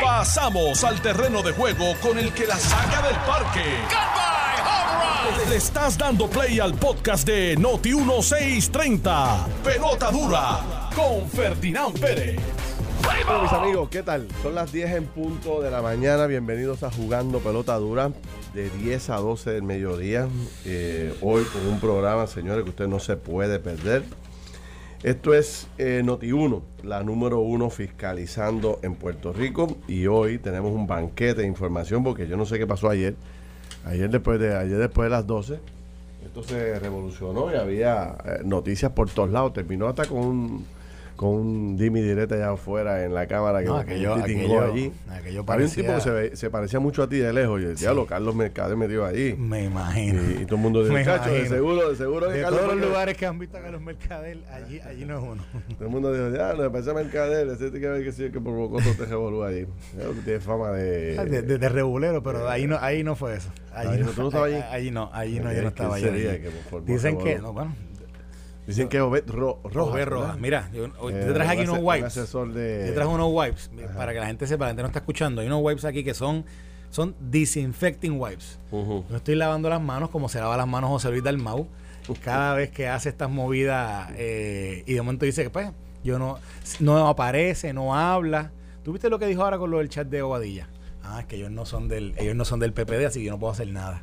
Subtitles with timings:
[0.00, 3.64] Pasamos al terreno de juego con el que la saca del parque.
[5.48, 9.46] Le estás dando play al podcast de Noti 1630.
[9.64, 12.40] Pelota dura con Ferdinand Pérez.
[13.02, 14.28] Bueno, mis amigos, ¿qué tal?
[14.42, 16.26] Son las 10 en punto de la mañana.
[16.26, 18.12] Bienvenidos a Jugando Pelota Dura
[18.54, 20.28] de 10 a 12 del mediodía.
[20.64, 24.04] Eh, hoy con un programa, señores, que usted no se puede perder.
[25.02, 29.76] Esto es eh, Noti1, la número uno fiscalizando en Puerto Rico.
[29.88, 33.16] Y hoy tenemos un banquete de información porque yo no sé qué pasó ayer.
[33.84, 35.58] Ayer después de, ayer después de las 12,
[36.24, 39.52] esto se revolucionó y había eh, noticias por todos lados.
[39.54, 40.66] Terminó hasta con un
[41.22, 44.92] con un Dimi directa allá afuera en la cámara que No, aquello- aquello- allí.
[45.08, 47.60] aquello Había un parecía- tipo que se, ve- se parecía mucho a ti de lejos.
[47.60, 49.34] Y el diablo, Carlos Mercader metió allí.
[49.38, 50.20] Me imagino.
[50.20, 52.74] Y, y todo el mundo dice, cacho, de seguro, de seguro que De Carlos todos
[52.74, 52.88] los Mercader-".
[52.88, 55.42] lugares que han visto a Carlos Mercader, allí, allí no es uno.
[55.76, 58.40] Todo el mundo dijo, ya, no, me parece Mercader, ese que ver que sí, que
[58.40, 59.42] provocó todo este revolú.
[59.48, 61.16] Ya, Tiene fama de...
[61.20, 63.50] Ah, De, de, de rebulero, pero ahí no, ahí no fue eso.
[63.72, 64.56] Allí no, ¿tú no allí?
[64.56, 66.06] Allí no, allí no, ¿Quién yo no estaba allí.
[66.08, 66.22] allí.
[66.22, 66.50] que
[66.84, 67.74] Dicen que, no, bueno,
[68.66, 70.18] Dicen que es Obed Ro, Rojas, ¿verdad?
[70.18, 70.38] Rojas.
[70.38, 72.14] Mira, yo, hoy Eh, te traje aquí un unos un wipes.
[72.54, 72.84] de...
[72.86, 75.40] Te traje unos wipes para que la gente sepa, la gente no está escuchando.
[75.40, 76.44] Hay unos wipes aquí que son,
[76.90, 78.58] son disinfecting wipes.
[78.70, 79.04] Ujú.
[79.10, 81.66] Yo estoy lavando las manos como se lava las manos José Luis Dalmau
[82.24, 85.70] cada vez que hace estas movidas eh, y de momento dice que pues
[86.04, 86.38] yo no
[86.80, 88.50] no aparece, no habla.
[88.84, 90.68] ¿Tú viste lo que dijo ahora con lo del chat de Obadilla?
[91.04, 93.32] Ah, es que ellos no son del ellos no son del PPD, así que yo
[93.32, 94.00] no puedo hacer nada.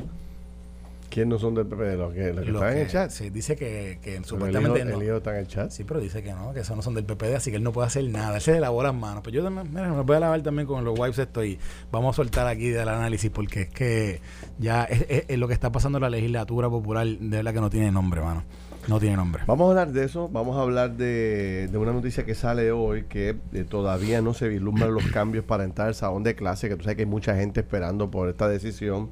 [1.09, 1.95] ¿Quién no son del PP?
[1.97, 3.09] ¿Los que, los que Lo están en que- el chat?
[3.11, 5.01] Sí, dice que, que Pero supuestamente el hijo, no.
[5.01, 5.71] el hijo está en el chat.
[5.71, 7.71] Sí, pero dice que no, que esos no son del PPD, así que él no
[7.71, 8.35] puede hacer nada.
[8.35, 9.23] Él se lavó las manos.
[9.23, 11.57] Pues yo también, mira, me voy a lavar también con los wipes esto y
[11.91, 14.21] vamos a soltar aquí del análisis porque es que
[14.59, 17.61] ya es, es- es lo que está pasando en la legislatura popular, de verdad que
[17.61, 18.43] no tiene nombre, mano.
[18.87, 19.43] No tiene nombre.
[19.45, 23.03] Vamos a hablar de eso, vamos a hablar de, de una noticia que sale hoy
[23.03, 26.75] que eh, todavía no se vislumbran los cambios para entrar al salón de clase, que
[26.75, 29.09] tú sabes que hay mucha gente esperando por esta decisión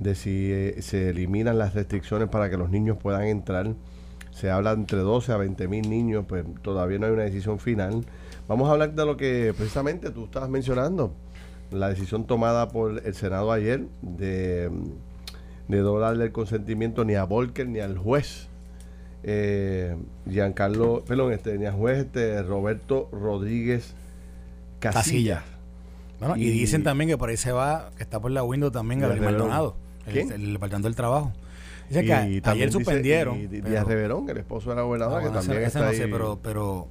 [0.00, 3.74] de si eh, se eliminan las restricciones para que los niños puedan entrar.
[4.30, 8.04] Se habla entre 12 a 20 mil niños, pues todavía no hay una decisión final.
[8.46, 11.12] Vamos a hablar de lo que precisamente tú estabas mencionando,
[11.70, 14.70] la decisión tomada por el Senado ayer de,
[15.68, 18.48] de no darle el consentimiento ni a Volker ni al juez
[19.22, 19.96] eh,
[20.30, 23.94] Giancarlo, perdón, este, ni al juez este, Roberto Rodríguez
[24.78, 25.04] Casillas.
[25.04, 25.42] Casillas.
[26.20, 28.70] Bueno, y, Y- dicen también que por ahí se va, que está por la window
[28.70, 29.24] también Gabriel.
[29.24, 29.76] Maldonado,
[30.12, 30.32] ¿Quién?
[30.32, 31.32] el departamento del trabajo.
[31.88, 33.36] Dice Y que a- ayer dice- suspendieron.
[33.38, 35.66] y Di- pero- Díaz Reverón, el esposo de la Ah, gobernadora, bueno, que también ese
[35.68, 35.96] está no ahí.
[35.96, 36.86] sé, pero, pero,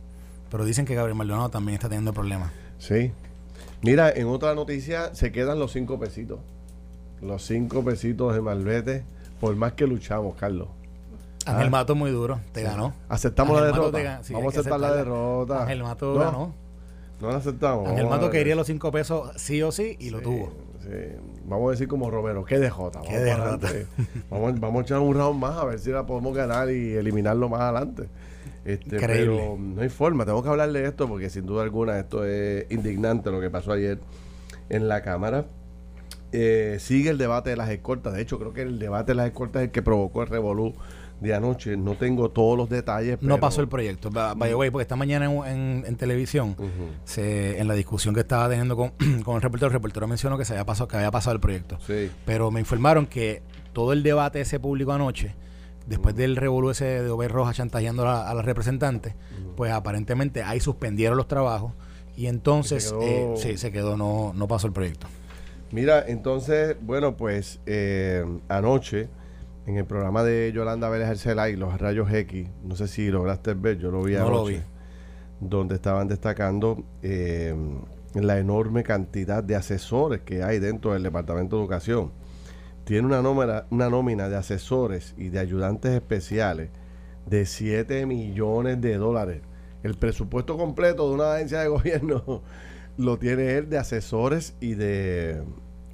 [0.50, 2.52] pero dicen que Gabriel Maldonado también está teniendo problemas.
[2.80, 3.12] Sí.
[3.84, 6.40] Mira, en otra noticia se quedan los cinco pesitos.
[7.22, 9.04] Los cinco pesitos de Malvete,
[9.40, 10.68] por más que luchamos, Carlos.
[11.46, 11.70] Ángel Ah.
[11.70, 12.94] Mato muy duro, te ganó.
[13.08, 13.98] Aceptamos la derrota.
[13.98, 15.62] te gan- sí, Vamos a aceptar la derrota.
[15.64, 16.54] Ángel Mato no, ganó.
[17.22, 17.88] No la aceptamos.
[17.88, 20.54] Ángel Mato quería los cinco pesos sí o sí y lo Sí, tuvo.
[20.90, 21.20] Sí.
[21.46, 23.02] Vamos a decir como Romero, qué derrota.
[23.02, 23.70] Qué Vamos derrota.
[24.30, 27.50] Vamos, vamos a echar un round más a ver si la podemos ganar y eliminarlo
[27.50, 28.10] más adelante.
[28.66, 29.38] Este, Increíble.
[29.38, 32.66] Pero no hay forma, tengo que hablarle de esto porque sin duda alguna esto es
[32.70, 34.00] indignante lo que pasó ayer
[34.70, 35.46] en la Cámara.
[36.34, 38.14] Eh, sigue el debate de las escoltas.
[38.14, 40.74] De hecho, creo que el debate de las escoltas es el que provocó el revolú
[41.20, 41.76] de anoche.
[41.78, 43.18] No tengo todos los detalles.
[43.22, 44.10] No pasó el proyecto.
[44.12, 46.56] By the way, porque esta mañana en, en- en televisión,
[47.06, 48.90] se, en la discusión que estaba teniendo con,
[49.24, 51.78] con el reportero, el reportero mencionó que se había pasado, que había pasado el proyecto.
[51.86, 52.12] Sí.
[52.26, 53.42] Pero me informaron que
[53.74, 55.34] todo el debate ese público anoche,
[55.86, 59.14] después del revolú ese de Obed Rojas chantajeando a, la- a las representantes,
[59.56, 61.74] pues aparentemente ahí suspendieron los trabajos
[62.16, 65.08] y entonces se quedó- eh, sí, se quedó, no, no pasó el proyecto.
[65.72, 69.10] Mira, entonces, bueno, pues eh, anoche
[69.68, 73.54] en el programa de Yolanda Vélez Arcela y los rayos X, no sé si lograste
[73.54, 74.62] ver, yo lo vi No lo anoche, vi.
[75.42, 77.54] donde estaban destacando eh,
[78.14, 82.14] la enorme cantidad de asesores que hay dentro del Departamento de Educación.
[82.86, 86.70] Tiene una nómina, una nómina de asesores y de ayudantes especiales
[87.26, 89.42] de 7 millones de dólares.
[89.84, 92.42] El presupuesto completo de una agencia de gobierno
[92.98, 95.44] lo tiene él de asesores y de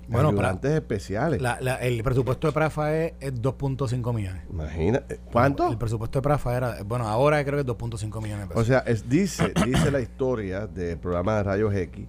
[0.07, 1.41] Bueno, ayudantes especiales.
[1.41, 4.44] La- la- el presupuesto de Prafa es, es 2.5 millones.
[4.50, 5.69] Imagina, eh, ¿cuánto?
[5.71, 8.61] El presupuesto de Prafa era, bueno, ahora creo que es 2.5 millones de pesos.
[8.63, 12.05] O sea, es, dice, dice la historia del programa de Rayos X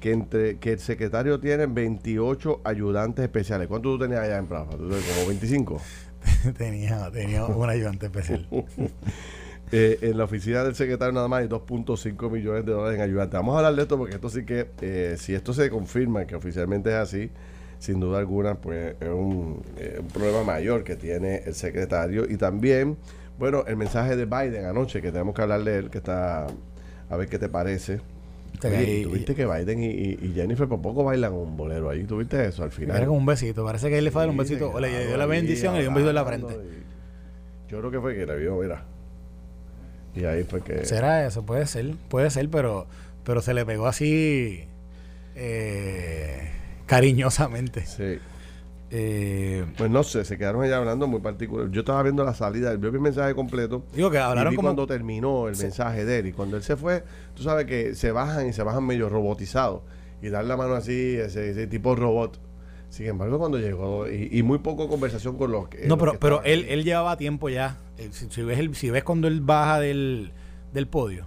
[0.00, 3.68] que entre que el secretario tiene 28 ayudantes especiales.
[3.68, 4.70] ¿Cuánto tú tenías allá en Prafa?
[4.72, 5.80] ¿Tú tenías como 25?
[6.58, 8.48] tenía, tenía un ayudante especial.
[9.74, 13.32] Eh, en la oficina del secretario nada más hay 2.5 millones de dólares en ayudantes.
[13.38, 16.34] Vamos a hablar de esto porque esto sí que, eh, si esto se confirma que
[16.34, 17.30] oficialmente es así,
[17.78, 22.26] sin duda alguna, pues es un, eh, un problema mayor que tiene el secretario.
[22.30, 22.98] Y también,
[23.38, 26.46] bueno, el mensaje de Biden anoche, que tenemos que hablar de él, que está,
[27.08, 28.00] a ver qué te parece.
[28.68, 32.04] Oye, tuviste que Biden y, y- Jennifer por poco bailan un bolero ahí.
[32.04, 32.98] ¿Tuviste eso al final?
[32.98, 33.64] Era como un besito.
[33.64, 34.70] Parece que él le fue a dar un besito.
[34.70, 36.54] O le dio la bendición y le dio un besito en la frente.
[36.54, 38.84] y- Yo creo que fue que le vio, mira.
[40.14, 40.84] Y ahí fue que...
[40.84, 42.86] Será eso, puede ser, puede ser, pero,
[43.24, 44.64] pero se le pegó así
[45.34, 46.50] eh,
[46.86, 47.86] cariñosamente.
[47.86, 48.18] Sí.
[48.94, 51.70] Eh, Pues no sé, se quedaron allá hablando muy particular.
[51.70, 53.84] Yo estaba viendo la salida, yo vi el mensaje completo.
[53.94, 56.26] digo que y hablaron vi como cuando terminó el mensaje de él.
[56.26, 57.02] Y cuando él se fue,
[57.34, 59.80] tú sabes que se bajan y se bajan medio robotizados.
[60.20, 62.38] Y dar la mano así, ese, ese tipo robot.
[62.92, 65.86] Sin embargo, cuando llegó, y, y muy poco conversación con los que.
[65.86, 67.78] No, pero, que pero él, él llevaba tiempo ya.
[67.96, 70.32] Eh, Si, si ves el, si ves cuando él baja del,
[70.74, 71.26] del podio,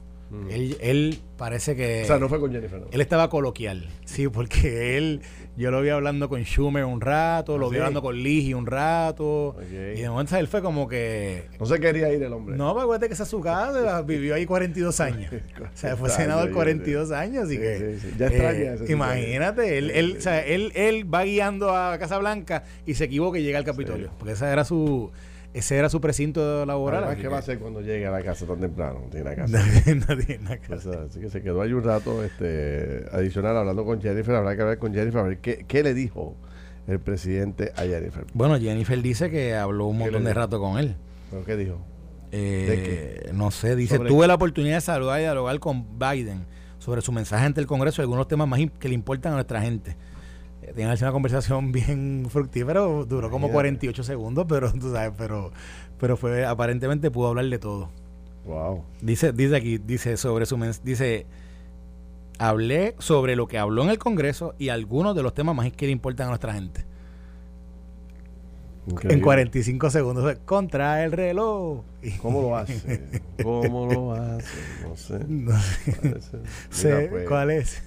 [0.52, 2.04] él, él parece que.
[2.04, 2.86] O sea, no fue con Jennifer, ¿no?
[2.92, 5.22] Él estaba coloquial, sí, porque él,
[5.58, 8.66] yo lo vi hablando con Schumer un rato, lo ¿Ah, vi hablando con Ligi un
[8.66, 12.56] rato, y de momento él fue como que, No se quería ir el hombre.
[12.58, 15.32] no, pero acuérdate que esa es su casa, vivió ahí 42 años,
[15.62, 18.16] o sea, fue senador yo 42 años, así Sí, que, sí, sí.
[18.18, 22.64] Ya extraña ese imagínate, él, él, o sea, él, él va guiando a Casa Blanca
[22.86, 25.12] y se equivoca y llega al Capitolio, porque esa era su,
[25.58, 27.00] ese era su precinto laboral.
[27.04, 29.02] Además, ¿qué que- va a hacer cuando llegue a la casa tan temprano?
[29.04, 29.98] No tiene que hacer.
[29.98, 30.80] no tiene O hacer.
[30.94, 34.36] sea, así que se quedó ahí un rato este, adicional hablando con Jennifer.
[34.36, 36.36] Habrá que hablar con Jennifer a ver qué, qué le dijo
[36.88, 38.26] el presidente a Jennifer.
[38.34, 40.96] Bueno, Jennifer dice que habló un ¿Qué montón de rato con él.
[41.32, 41.80] ¿Pero qué dijo?
[42.32, 44.28] Eh, no sé, dice, ¿Sobre tuve qué?
[44.28, 46.46] la oportunidad de saludar y dialogar con Biden
[46.80, 49.62] sobre su mensaje ante el Congreso y algunos temas más que le importan a nuestra
[49.62, 49.96] gente.
[50.74, 53.54] Tenían una conversación bien fructífera, duró como Imagínate.
[53.54, 55.52] 48 segundos, pero tú sabes, pero,
[56.00, 57.90] pero fue, aparentemente pudo hablar de todo.
[58.46, 58.84] Wow.
[59.02, 61.26] Dice, dice aquí, dice sobre su dice
[62.38, 65.86] hablé sobre lo que habló en el Congreso y algunos de los temas más que
[65.86, 66.86] le importan a nuestra gente.
[68.86, 69.24] En Increíble.
[69.24, 71.82] 45 segundos, contra el reloj.
[72.22, 73.02] ¿Cómo lo hace?
[73.44, 74.46] ¿Cómo lo hace?
[74.84, 75.20] No sé.
[75.28, 75.60] No
[76.70, 77.08] sé.
[77.10, 77.82] Pues, cuál es.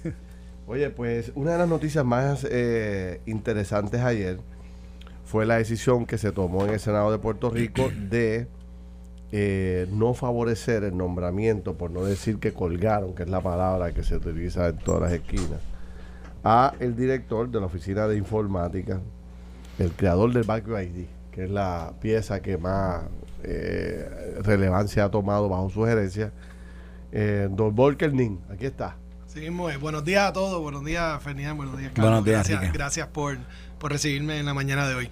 [0.69, 4.39] Oye, pues una de las noticias más eh, interesantes ayer
[5.25, 8.47] fue la decisión que se tomó en el Senado de Puerto Rico de
[9.31, 14.03] eh, no favorecer el nombramiento, por no decir que colgaron, que es la palabra que
[14.03, 15.59] se utiliza en todas las esquinas,
[16.43, 19.01] a el director de la Oficina de Informática,
[19.79, 23.05] el creador del Banco ID, que es la pieza que más
[23.41, 26.31] eh, relevancia ha tomado bajo su gerencia,
[27.11, 28.98] eh, Don Volker Nin, aquí está.
[29.31, 29.79] Sí mismo es.
[29.79, 30.59] Buenos días a todos.
[30.61, 31.57] Buenos días, Ferdinand.
[31.57, 32.09] Buenos días, Carlos.
[32.11, 33.37] Buenos días, Gracias, gracias por,
[33.77, 35.09] por recibirme en la mañana de hoy.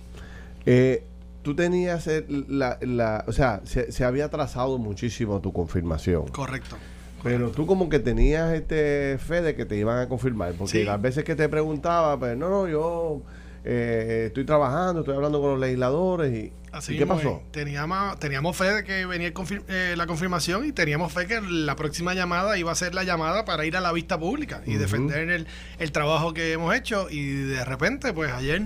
[0.66, 1.04] Eh,
[1.44, 6.28] tú tenías el- la, la- o sea, se, se había atrasado muchísimo tu confirmación.
[6.30, 6.78] Correcto.
[7.24, 10.84] Pero tú como que tenías este fe de que te iban a confirmar, porque Sí.
[10.84, 13.22] las veces que te preguntaba, pues no, no, yo
[13.70, 17.42] eh, estoy trabajando, estoy hablando con los legisladores y, Así ¿y qué pasó?
[17.46, 17.52] es.
[17.52, 21.76] Teníamos, teníamos fe de que venía confir- eh, la confirmación y teníamos fe que la
[21.76, 25.30] próxima llamada iba a ser la llamada para ir a la vista pública y defender
[25.30, 25.48] el,
[25.80, 27.08] el trabajo que hemos hecho.
[27.10, 28.62] Y de repente, pues ayer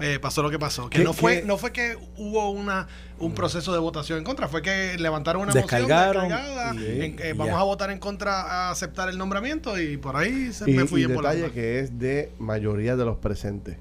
[0.00, 0.88] eh, pasó lo que pasó.
[0.90, 1.46] Que ¿Qué- no fue, qué?
[1.46, 2.88] no fue que hubo una
[3.20, 7.16] un proceso de votación en contra, fue que levantaron una Descargaron moción descargada, y- en-
[7.18, 7.60] eh, vamos ya.
[7.60, 11.00] a votar en contra a aceptar el nombramiento y por ahí se Y, me fui
[11.00, 13.76] y en por la detalle que es de mayoría de los presentes.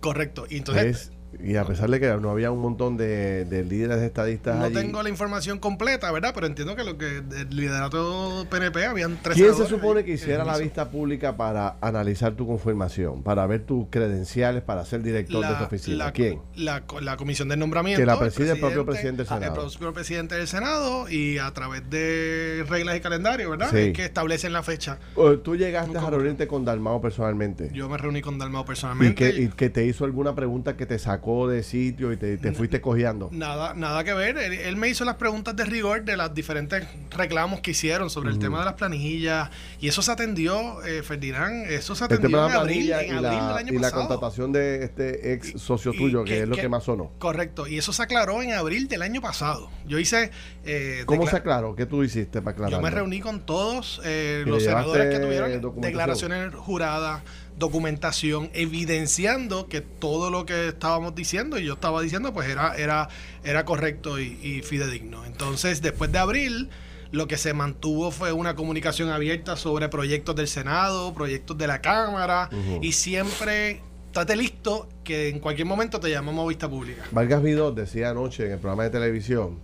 [0.00, 0.46] Correcto.
[0.48, 3.98] Y entonces Es- y a pesar de que no había un montón de, de líderes
[3.98, 6.32] estadistas no allí, tengo la información completa, ¿verdad?
[6.34, 10.44] Pero entiendo que lo que el liderato PNP habían tres ¿quién se supone que hiciera
[10.44, 15.52] la vista pública para analizar tu confirmación, para ver tus credenciales para ser director de
[15.52, 16.06] esta oficina?
[16.06, 16.40] la- ¿Quién?
[16.56, 18.00] La, la comisión de nombramiento.
[18.00, 19.64] Que la preside el propio presidente del ah, Senado.
[19.66, 23.70] El propio presidente del Senado y a través de reglas y calendario, ¿verdad?
[23.70, 23.78] Sí.
[23.78, 24.98] Es que establecen la fecha.
[25.44, 27.70] Tú llegaste a reunirte con Dalmao personalmente.
[27.72, 29.14] Yo me reuní con Dalmao y, personalmente.
[29.14, 32.52] que, y que te hizo alguna pregunta que te sacó de sitio y te, te
[32.52, 33.28] fuiste cojeando.
[33.32, 34.36] Nada, nada que ver.
[34.38, 38.30] Él, él me hizo las preguntas de rigor de las diferentes reclamos que hicieron sobre
[38.30, 39.50] el tema de las planillas.
[39.80, 43.14] Y eso se atendió, eh, Ferdinand, eso se atendió en la abril, en y abril
[43.14, 44.08] del la, año y la pasado.
[44.08, 47.12] contratación de este ex socio Y tuyo, que, que- es lo que, que- más sonó.
[47.18, 49.70] Correcto, y eso se aclaró en abril del año pasado.
[49.86, 50.30] Yo hice...
[50.64, 51.74] eh, ¿Cómo se aclaró?
[51.74, 52.72] ¿Qué tú hiciste para aclarar?
[52.72, 57.22] Yo me reuní con todos eh, ¿Y los senadores que tuvieron declaraciones juradas,
[57.60, 63.08] documentación, evidenciando que todo lo que estábamos diciendo y yo estaba diciendo pues era, era,
[63.44, 65.24] era correcto y, y fidedigno.
[65.24, 66.70] Entonces, después de abril,
[67.12, 71.80] lo que se mantuvo fue una comunicación abierta sobre proyectos del Senado, proyectos de la
[71.80, 72.50] Cámara
[72.82, 73.82] y siempre...
[74.10, 77.04] Estate listo que en cualquier momento te llamamos a vista pública.
[77.12, 79.60] Vargas Vidot decía anoche en el programa de televisión,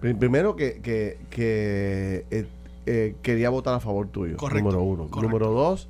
[0.00, 2.46] pri- primero que, que, que, eh,
[2.86, 5.02] eh, quería votar a favor tuyo, Correcto, número uno.
[5.06, 5.22] correcto.
[5.22, 5.88] Número dos,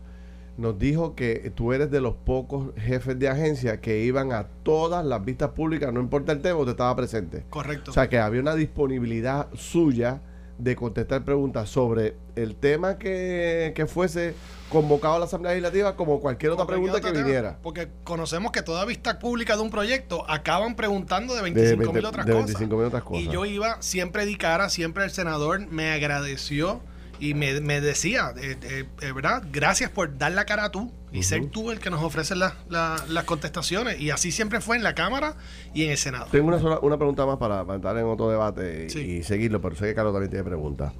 [0.60, 5.04] nos dijo que tú eres de los pocos jefes de agencia que iban a todas
[5.04, 7.44] las vistas públicas, no importa el tema, usted estaba presente.
[7.48, 7.90] Correcto.
[7.90, 10.20] O sea que había una disponibilidad suya
[10.58, 14.34] de contestar preguntas sobre el tema que, que fuese
[14.68, 17.58] convocado a la Asamblea Legislativa como cualquier otra pregunta que tema, viniera.
[17.62, 22.02] Porque conocemos que toda vista pública de un proyecto acaban preguntando de De, 25 mil
[22.02, 22.46] 20 otras de cosas.
[22.48, 23.22] 25 mil otras cosas.
[23.22, 26.82] Y yo iba, siempre di cara, siempre el senador me agradeció
[27.20, 29.44] y me, me decía, eh, eh, eh, ¿verdad?
[29.52, 32.96] Gracias por dar la cara tú y ser tú el que nos ofrece la- la-
[33.08, 34.00] las contestaciones.
[34.00, 35.34] Y así siempre fue en la Cámara
[35.74, 36.26] y en el Senado.
[36.32, 38.98] Tengo una, sola- una pregunta más para, para entrar en otro debate y, Sí.
[39.00, 40.92] y seguirlo, pero sé que Carlos también tiene preguntas.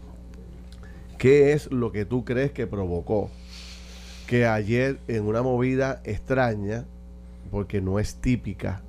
[1.18, 3.30] ¿Qué es lo que tú crees que provocó
[4.26, 6.84] que ayer en una movida extraña,
[7.50, 8.82] porque no es típica,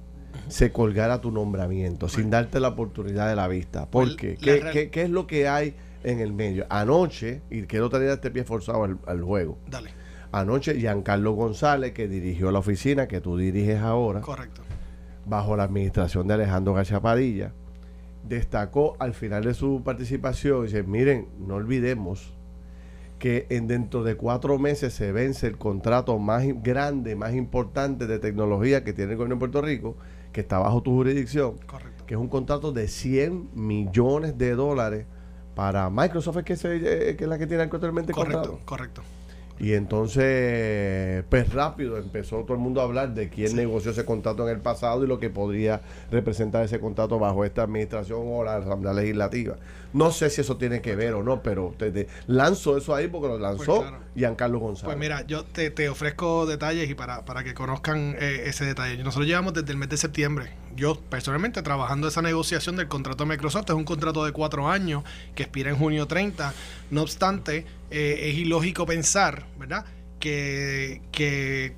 [0.47, 3.85] se colgara tu nombramiento sin darte la oportunidad de la vista?
[3.89, 4.38] ¿Por Pues, qué?
[4.39, 6.65] la ¿Qué, real- qué- qué es lo que hay en el medio?
[6.70, 9.91] Anoche, y quiero tener este pie forzado al, al juego, Dale,
[10.31, 14.62] anoche Giancarlo González, que dirigió la oficina que tú diriges ahora, correcto.
[15.25, 17.53] bajo la administración de Alejandro García Padilla,
[18.27, 22.34] destacó al final de su participación, dice, miren, no olvidemos
[23.20, 28.17] que en dentro de cuatro meses se vence el contrato más grande, más importante de
[28.17, 29.96] tecnología que tiene el gobierno de Puerto Rico,
[30.31, 32.05] que está bajo tu jurisdicción, Correcto.
[32.08, 35.05] que es un contrato de 100 millones de dólares
[35.55, 38.65] para Microsoft, es que, se, eh, que es la que tiene actualmente Correcto, contrato.
[38.65, 39.01] correcto.
[39.60, 44.48] Y entonces, pues rápido empezó todo el mundo a hablar de quién negoció ese contrato
[44.50, 48.55] en el pasado y lo que podría representar ese contrato bajo esta administración o la
[48.55, 49.58] Asamblea Legislativa.
[49.93, 53.08] No sé si eso tiene que ver o no, pero te, te- lanzo eso ahí
[53.08, 53.98] porque lo lanzó Pues claro.
[54.15, 54.86] Giancarlo González.
[54.96, 58.98] Pues mira, yo te, te ofrezco detalles y para, para que conozcan eh, ese detalle.
[59.03, 63.29] Nosotros llevamos desde el mes de septiembre, yo personalmente trabajando esa negociación del contrato de
[63.29, 65.03] Microsoft, es un contrato de cuatro años
[65.35, 66.53] que expira en junio 30.
[66.89, 69.85] No obstante, eh, es ilógico pensar, ¿verdad?
[70.19, 71.75] Que, que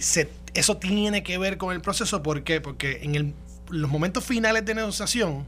[0.00, 2.22] se- eso tiene que ver con el proceso.
[2.22, 2.60] ¿Por qué?
[2.60, 3.34] Porque en el-
[3.70, 5.46] los momentos finales de negociación,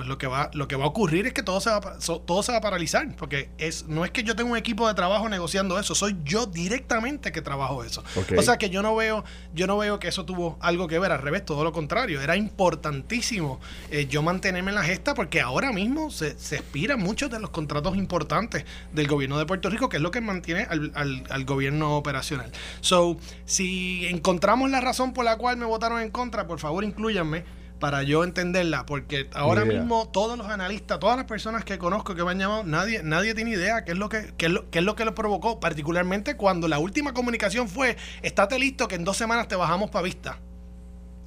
[0.00, 2.42] pues lo que va lo que va a ocurrir es que todo se va todo
[2.42, 5.28] se va a paralizar porque es no es que yo tenga un equipo de trabajo
[5.28, 8.02] negociando eso soy yo directamente que trabajo eso.
[8.38, 11.12] O sea que yo no veo yo no veo que eso tuvo algo que ver
[11.12, 15.70] al revés todo lo contrario era importantísimo eh, yo mantenerme en la gesta porque ahora
[15.70, 19.98] mismo se, se expiran muchos de los contratos importantes del gobierno de Puerto Rico que
[19.98, 22.50] es lo que mantiene al, al- al gobierno operacional.
[22.80, 27.44] So si encontramos la razón por la cual me votaron en contra por favor incluyanme
[27.80, 32.22] para yo entenderla, porque ahora mismo todos los analistas, todas las personas que conozco que
[32.22, 34.78] me han llamado, nadie, nadie tiene idea qué es lo que, qué es lo, qué
[34.78, 39.04] es lo que lo provocó, particularmente cuando la última comunicación fue, estate listo que en
[39.04, 40.38] dos semanas te bajamos para vista.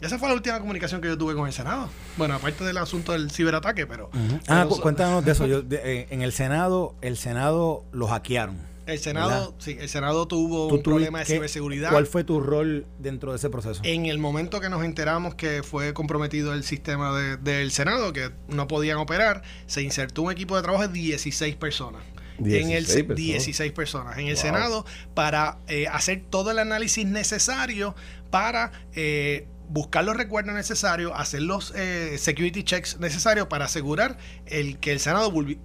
[0.02, 1.90] Esa fue la última comunicación que yo tuve con el Senado.
[2.18, 4.10] Bueno, aparte del asunto del ciberataque, pero...
[4.14, 5.46] Ah, pero cu- cuéntanos de eso.
[5.48, 8.58] Yo, de- eh, en el Senado, el Senado lo hackearon.
[8.86, 11.90] El Senado, sí, el Senado tuvo ¿Tú un problema de ciberseguridad.
[11.92, 13.82] ¿Cuál fue tu rol dentro de ese proceso?
[13.86, 18.32] En el momento que nos enteramos que fue comprometido el sistema de- del Senado, que
[18.50, 22.02] no podían operar, se insertó un equipo de trabajo de 16 personas.
[22.40, 23.16] en el 16 se- personas.
[23.24, 24.42] 16 personas en el Wow.
[24.42, 27.96] Senado para eh, hacer todo el análisis necesario
[28.32, 34.78] para eh, buscar los recuerdos necesarios, hacer los eh, security checks necesarios para asegurar el
[34.80, 35.58] que el Senado volvi-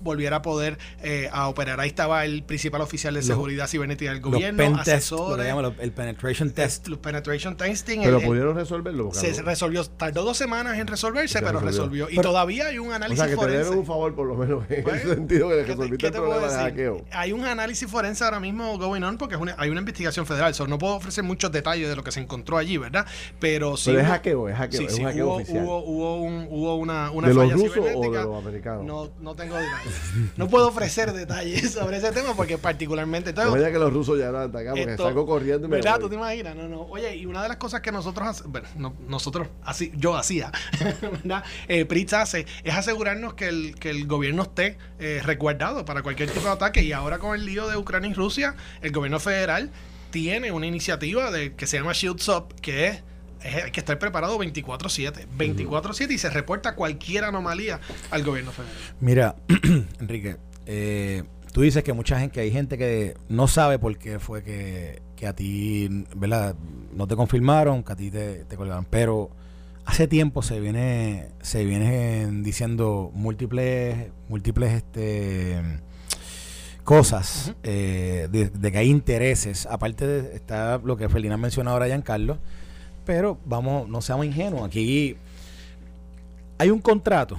[0.00, 1.80] volviera a poder eh, a operar.
[1.80, 5.36] Ahí estaba el principal oficial de Los- seguridad cibernética del los gobierno, pen test, lo
[5.36, 6.88] que asesores, los- el penetration test.
[6.88, 9.10] los penetration testing, pero el- pudieron resolverlo.
[9.12, 12.06] se algo- resolvió, tardó dos semanas en resolverse, Se pero resolvió.
[12.06, 12.10] resolvió.
[12.10, 13.70] Y Pero- todavía hay un o análisis sea, que te forense.
[13.70, 16.54] un favor por lo menos en el sentido que ¿Qué te- resolviste el problema de
[16.56, 17.04] hackeo.
[17.12, 20.54] Hay un análisis forense ahora mismo going on porque es una- hay una investigación federal.
[20.54, 23.06] So, no puedo ofrecer muchos detalles de lo que se encontró allí, ¿verdad?
[23.40, 23.90] Pero sí.
[23.90, 25.64] Pero es hackeo, es hackeo, sí, es sí, hackeo hubo, oficial.
[25.64, 28.22] hubo, hubo, un- hubo una, una ¿De los falla rusos o de cibernética.
[28.24, 28.84] los americanos?
[28.84, 29.56] No, no tengo.
[30.36, 33.32] No puedo ofrecer detalles sobre ese tema porque particularmente...
[33.32, 35.76] No entonces, vaya que los rusos ya eran acá porque esto- salgo corriendo y me
[35.76, 35.92] ¿Verdad?
[35.94, 36.00] voy.
[36.02, 36.54] ¿Tú te imaginas?
[36.54, 36.82] No, no.
[36.82, 40.52] Oye, y una de las cosas que nosotros, bueno, no- nosotros, así, yo hacía,
[41.00, 41.42] ¿verdad?
[41.66, 46.28] Eh, Pritz hace, es asegurarnos que el, que el gobierno esté eh, resguardado para cualquier
[46.30, 46.82] tipo de ataque.
[46.82, 49.70] Y ahora con el lío de Ucrania y Rusia, el gobierno federal
[50.10, 53.02] tiene una iniciativa de, que se llama Shields Up, que es-
[53.42, 55.26] hay que estar preparado 24-7.
[55.36, 57.80] 24-7 y se reporta cualquier anomalía
[58.10, 58.76] al gobierno federal.
[59.00, 59.36] Mira,
[60.00, 64.18] Enrique, eh, tú dices que mucha gente, que hay gente que no sabe por qué
[64.18, 66.54] fue que, que a ti, ¿verdad?
[66.94, 68.84] No te confirmaron, que a ti te, te colgaron.
[68.84, 69.30] Pero
[69.84, 75.62] hace tiempo se viene, se vienen diciendo múltiples, múltiples este
[76.84, 79.66] cosas eh, de, de que hay intereses.
[79.66, 82.38] Aparte de está lo que Felina mencionó ahora, Giancarlo.
[83.04, 84.64] Pero vamos, no seamos ingenuos.
[84.64, 85.16] Aquí
[86.58, 87.38] hay un contrato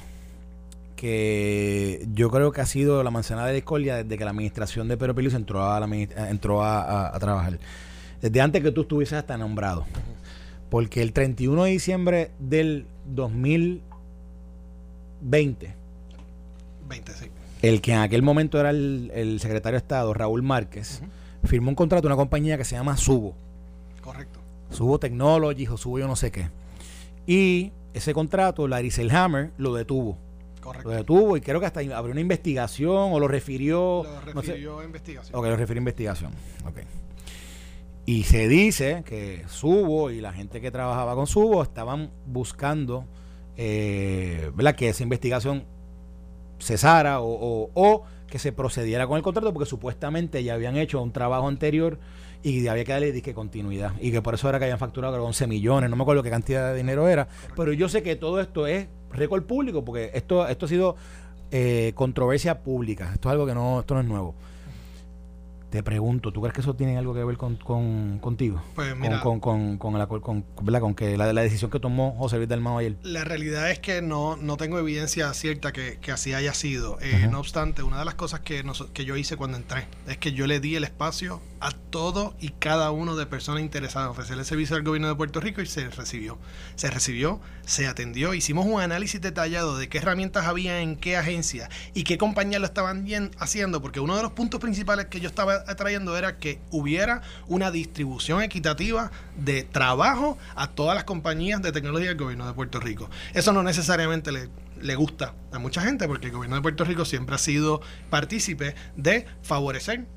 [0.95, 4.97] que yo creo que ha sido la manzana de discordia desde que la administración de
[4.97, 7.57] Pedro Pérez entró a la entró a, a- a trabajar.
[8.21, 9.85] Desde antes que tú estuvieses hasta nombrado.
[10.69, 15.73] Porque el 31 de diciembre del 2020,
[16.87, 17.25] 20, sí.
[17.61, 21.01] El que en aquel momento era el, el secretario de Estado, Raúl Márquez,
[21.43, 23.35] firmó un contrato de una compañía que se llama Subo.
[24.01, 24.39] Correcto.
[24.71, 26.49] Subo Technologies o Subo yo no sé qué.
[27.27, 30.17] Y ese contrato, Larry Selhammer lo detuvo.
[30.61, 30.89] Correcto.
[30.89, 34.03] Lo detuvo y creo que hasta abrió una investigación o lo refirió.
[34.25, 34.47] Lo no sé.
[34.49, 35.35] refirió a investigación.
[35.39, 36.31] Ok, lo refirió a investigación.
[36.65, 36.77] Ok.
[38.05, 43.05] Y se dice que Subo y la gente que trabajaba con Subo estaban buscando
[43.57, 44.75] eh, ¿verdad?
[44.75, 45.65] que esa investigación
[46.59, 51.01] cesara o, o- o que se procediera con el contrato porque supuestamente ya habían hecho
[51.01, 51.99] un trabajo anterior
[52.43, 55.25] y había que darle disque continuidad y que por eso era que habían facturado creo,
[55.25, 58.39] 11 millones, no me acuerdo qué cantidad de dinero era, pero yo sé que todo
[58.41, 60.95] esto es récord público porque esto, esto ha sido
[61.51, 64.35] eh, controversia pública, esto es algo que no, esto no es nuevo.
[65.69, 68.61] Te pregunto, ¿tú crees que eso tiene algo que ver con, con- contigo?
[68.75, 72.35] Pues mira, con, con, con, la, con, con que la, la decisión que tomó José
[72.35, 72.97] Luis Dalmau ayer.
[73.03, 76.97] La realidad es que no, no tengo evidencia cierta que, que así haya sido.
[77.01, 77.25] Eh.
[77.31, 80.33] No obstante, una de las cosas que, nos- que yo hice cuando entré es que
[80.33, 84.43] yo le di el espacio a todo y cada uno de personas interesadas en ofrecerle
[84.43, 86.39] servicio al gobierno de Puerto Rico y se recibió.
[86.75, 91.69] Se recibió, se atendió, hicimos un análisis detallado de qué herramientas había en qué agencia
[91.93, 93.05] y qué compañías lo estaban
[93.37, 97.69] haciendo, porque uno de los puntos principales que yo estaba trayendo era que hubiera una
[97.69, 103.09] distribución equitativa de trabajo a todas las compañías de tecnología del gobierno de Puerto Rico.
[103.33, 104.49] Eso no necesariamente le,
[104.81, 108.73] le gusta a mucha gente, porque el gobierno de Puerto Rico siempre ha sido partícipe
[108.95, 110.07] de favorecer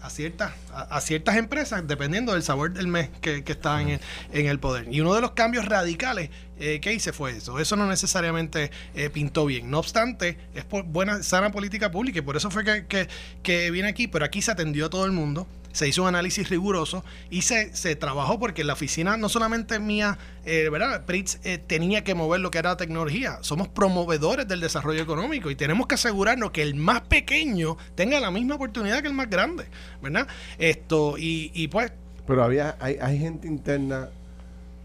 [0.00, 3.88] a ciertas, a, a ciertas empresas, dependiendo del sabor del mes que, que está en
[3.90, 4.00] el,
[4.32, 4.86] en el poder.
[4.90, 7.58] Y uno de los cambios radicales eh, que hice fue eso.
[7.58, 9.70] Eso no necesariamente eh, pintó bien.
[9.70, 13.08] No obstante, es por buena, sana política pública y por eso fue que, que,
[13.42, 15.46] que vine aquí, pero aquí se atendió a todo el mundo.
[15.72, 20.16] Se hizo un análisis riguroso y se, se trabajó porque la oficina, no solamente mía,
[20.46, 21.04] eh, ¿verdad?
[21.04, 23.40] Pritz eh, tenía que mover lo que era la tecnología.
[23.42, 28.30] Somos promovedores del desarrollo económico y tenemos que asegurarnos que el más pequeño tenga la
[28.30, 29.66] misma oportunidad que el más grande,
[30.00, 30.26] ¿verdad?
[30.56, 31.92] Esto, y, y pues
[32.26, 34.08] Pero había, hay, hay gente interna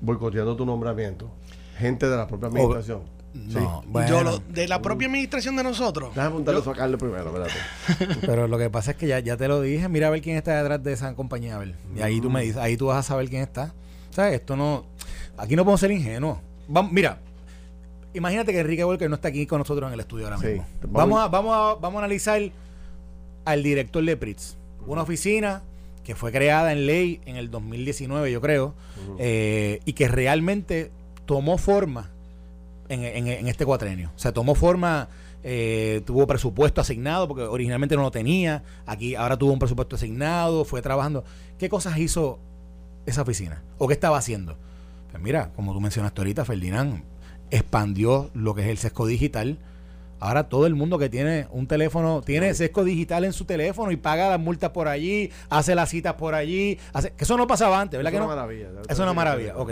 [0.02, 1.32] boicoteando tu nombramiento.
[1.82, 3.02] Gente de la propia administración.
[3.34, 3.88] No, Sí.
[3.88, 6.10] bueno, yo lo, de la propia administración de nosotros.
[6.14, 8.20] Déjame apuntarle eso a Carlos primero, espérate.
[8.26, 10.36] pero lo que pasa es que ya, ya te lo dije, mira a ver quién
[10.36, 11.76] está detrás de esa compañía, a ver.
[11.96, 13.74] Y ahí tú me dices, ahí tú vas a saber quién está.
[14.10, 14.34] ¿Sabes?
[14.34, 14.86] Esto no,
[15.38, 16.40] aquí no podemos ser ingenuos.
[16.68, 17.20] Vamos, mira,
[18.14, 20.48] imagínate que Enrique Walker no está aquí con nosotros en el estudio ahora Sí.
[20.48, 20.66] mismo.
[20.90, 22.42] Vamos- Vamos a, vamos a, vamos a analizar
[23.46, 24.58] al director de Pritz.
[24.86, 25.62] Una oficina
[26.04, 28.74] que fue creada en ley en el 2019, yo creo,
[29.20, 30.92] eh, y que realmente
[31.32, 32.10] tomó forma
[32.90, 34.12] en, en- en este cuatrenio.
[34.14, 35.08] O sea, tomó forma,
[35.46, 38.64] eh, tuvo presupuesto asignado, porque originalmente no lo tenía.
[38.86, 41.24] Aquí ahora tuvo un presupuesto asignado, fue trabajando.
[41.58, 42.38] ¿Qué cosas hizo
[43.06, 43.62] esa oficina?
[43.78, 44.58] ¿O qué estaba haciendo?
[45.10, 47.02] Pues mira, como tú mencionaste ahorita, Ferdinand
[47.50, 49.58] expandió lo que es el sesco digital.
[50.20, 53.96] Ahora todo el mundo que tiene un teléfono tiene sesco digital en su teléfono y
[53.96, 56.78] paga las multas por allí, hace las citas por allí.
[56.92, 58.36] Hace, que eso no pasaba antes, ¿verdad Es que una no?
[58.36, 58.68] maravilla.
[58.90, 59.72] Es una maravilla, ok.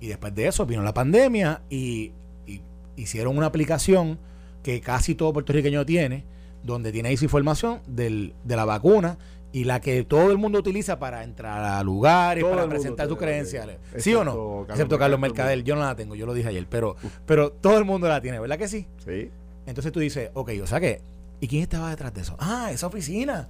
[0.00, 2.12] Y después de eso vino la pandemia y,
[2.46, 2.60] y
[2.96, 4.18] hicieron una aplicación
[4.62, 6.24] que casi todo puertorriqueño tiene,
[6.62, 9.18] donde tiene su información del, de la vacuna
[9.52, 13.16] y la que todo el mundo utiliza para entrar a lugares, Todo para presentar sus
[13.16, 13.78] credenciales.
[13.98, 14.32] ¿Sí o no?
[14.34, 15.62] Carlos Excepto Carlos Mercader.
[15.62, 18.40] Yo no la tengo, yo lo dije ayer, pero, pero todo el mundo la tiene,
[18.40, 18.88] ¿verdad que sí?
[19.04, 19.30] Sí.
[19.64, 21.02] Entonces tú dices, ok, o sea que,
[21.40, 22.34] ¿y quién estaba detrás de eso?
[22.40, 23.46] Ah, esa oficina.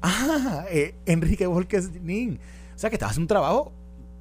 [0.00, 1.46] Ah, eh, Enrique
[2.00, 2.40] Nin.
[2.74, 3.72] O sea que estaba haciendo un trabajo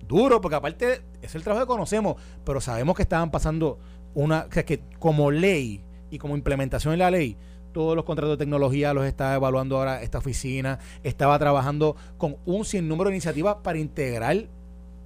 [0.07, 3.79] duro, porque aparte es el trabajo que conocemos, pero sabemos que estaban pasando
[4.13, 7.37] una, sea, que como ley y como implementación de la ley,
[7.71, 12.65] todos los contratos de tecnología los está evaluando ahora esta oficina, estaba trabajando con un
[12.65, 14.47] sinnúmero de iniciativas para integrar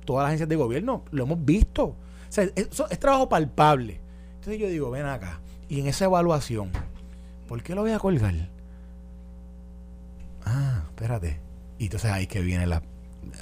[0.05, 1.85] todas las agencias de gobierno, lo hemos visto.
[1.85, 1.95] O
[2.29, 4.01] sea, eso es trabajo palpable.
[4.35, 6.71] Entonces yo digo, ven acá, y en esa evaluación,
[7.47, 8.35] ¿por qué lo voy a colgar?
[10.45, 11.39] Ah, espérate.
[11.79, 12.81] Y entonces ahí que viene la...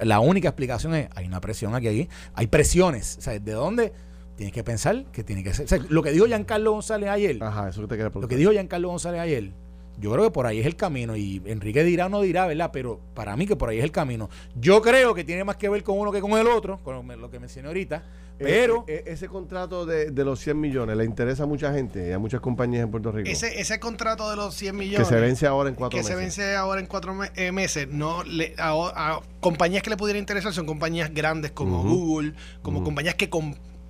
[0.01, 3.17] La única explicación es, hay una presión aquí, aquí hay presiones.
[3.17, 3.93] O sea, ¿de dónde?
[4.35, 5.65] Tienes que pensar que tiene que ser...
[5.65, 8.35] o sea, lo que dijo Giancarlo González ayer, Ajá, eso que te quería lo que
[8.35, 9.53] dijo Giancarlo González ayer,
[9.99, 11.15] yo creo que por ahí es el camino.
[11.15, 12.69] Y Enrique dirá o no dirá, ¿verdad?
[12.73, 14.29] Pero para mí que por ahí es el camino.
[14.59, 17.29] Yo creo que tiene más que ver con uno que con el otro, con lo
[17.31, 18.03] que mencioné ahorita.
[18.37, 18.83] Pero...
[18.87, 22.11] Eh, eh, ese contrato de, de los 100 millones le interesa a mucha gente y
[22.11, 23.29] a muchas compañías en Puerto Rico.
[23.29, 25.07] Ese, ese contrato de los 100 que millones.
[25.07, 26.11] se vence ahora en cuatro que meses.
[26.13, 29.95] se vence ahora en cuatro me- eh, meses, no le, a, a compañías que le
[29.95, 31.81] pudiera interesar son compañías grandes como.
[31.83, 33.29] Google, como compañías que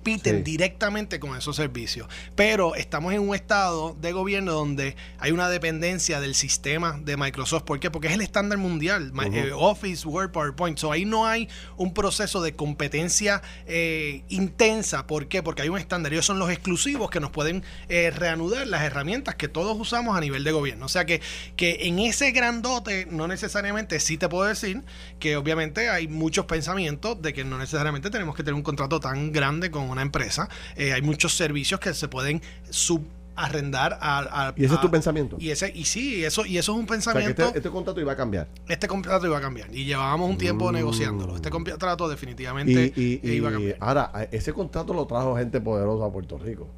[0.06, 0.42] compiten Sí.
[0.42, 2.06] directamente con esos servicios.
[2.36, 7.64] Pero estamos en un estado de gobierno donde hay una dependencia del sistema de Microsoft.
[7.64, 7.90] ¿Por qué?
[7.90, 9.12] Porque es el estándar mundial.
[9.32, 10.78] Eh, Office, Word, PowerPoint.
[10.78, 15.08] So, ahí no hay un proceso de competencia eh, intensa.
[15.08, 15.42] ¿Por qué?
[15.42, 16.12] Porque hay un estándar.
[16.12, 20.20] Ellos son los exclusivos que nos pueden eh, reanudar las herramientas que todos usamos a
[20.20, 20.86] nivel de gobierno.
[20.86, 21.20] O sea que,
[21.56, 24.82] que en ese grandote, no necesariamente, sí te puedo decir
[25.18, 29.32] que obviamente hay muchos pensamientos de que no necesariamente tenemos que tener un contrato tan
[29.32, 30.48] grande con una empresa.
[30.76, 35.36] Eh, hay muchos servicios que se pueden subarrendar a, a- ¿Y ese es tu pensamiento?
[35.38, 37.44] Y ese y sí, eso y eso es un O sea, que pensamiento.
[37.46, 38.48] este, este contrato iba a cambiar.
[38.68, 40.74] este contrato iba a cambiar y llevábamos un tiempo Mm.
[40.74, 41.36] negociándolo.
[41.36, 43.76] Este contrato definitivamente Y, y- eh, iba a y cambiar.
[43.80, 46.68] ahora, ese contrato lo trajo gente poderosa a Puerto Rico.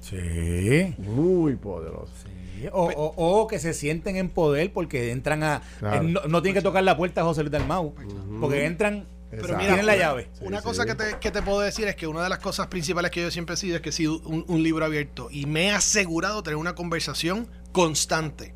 [0.00, 0.94] Sí.
[0.98, 2.12] Muy poderosa.
[2.22, 5.62] Sí, O, o- o que se sienten en poder porque entran a.
[5.80, 6.02] Claro.
[6.02, 7.94] eh, no, no tienen que tocar la puerta a José Luis Dalmau.
[8.40, 9.06] Porque entran.
[9.42, 10.28] Pero mira, tienen la una- llave.
[10.40, 10.88] Una Sí, cosa sí.
[10.88, 13.30] Que, te, que te puedo decir es que una de las cosas principales que yo
[13.30, 16.42] siempre he sido es que he sido un, un libro abierto y me he asegurado
[16.42, 18.54] tener una conversación constante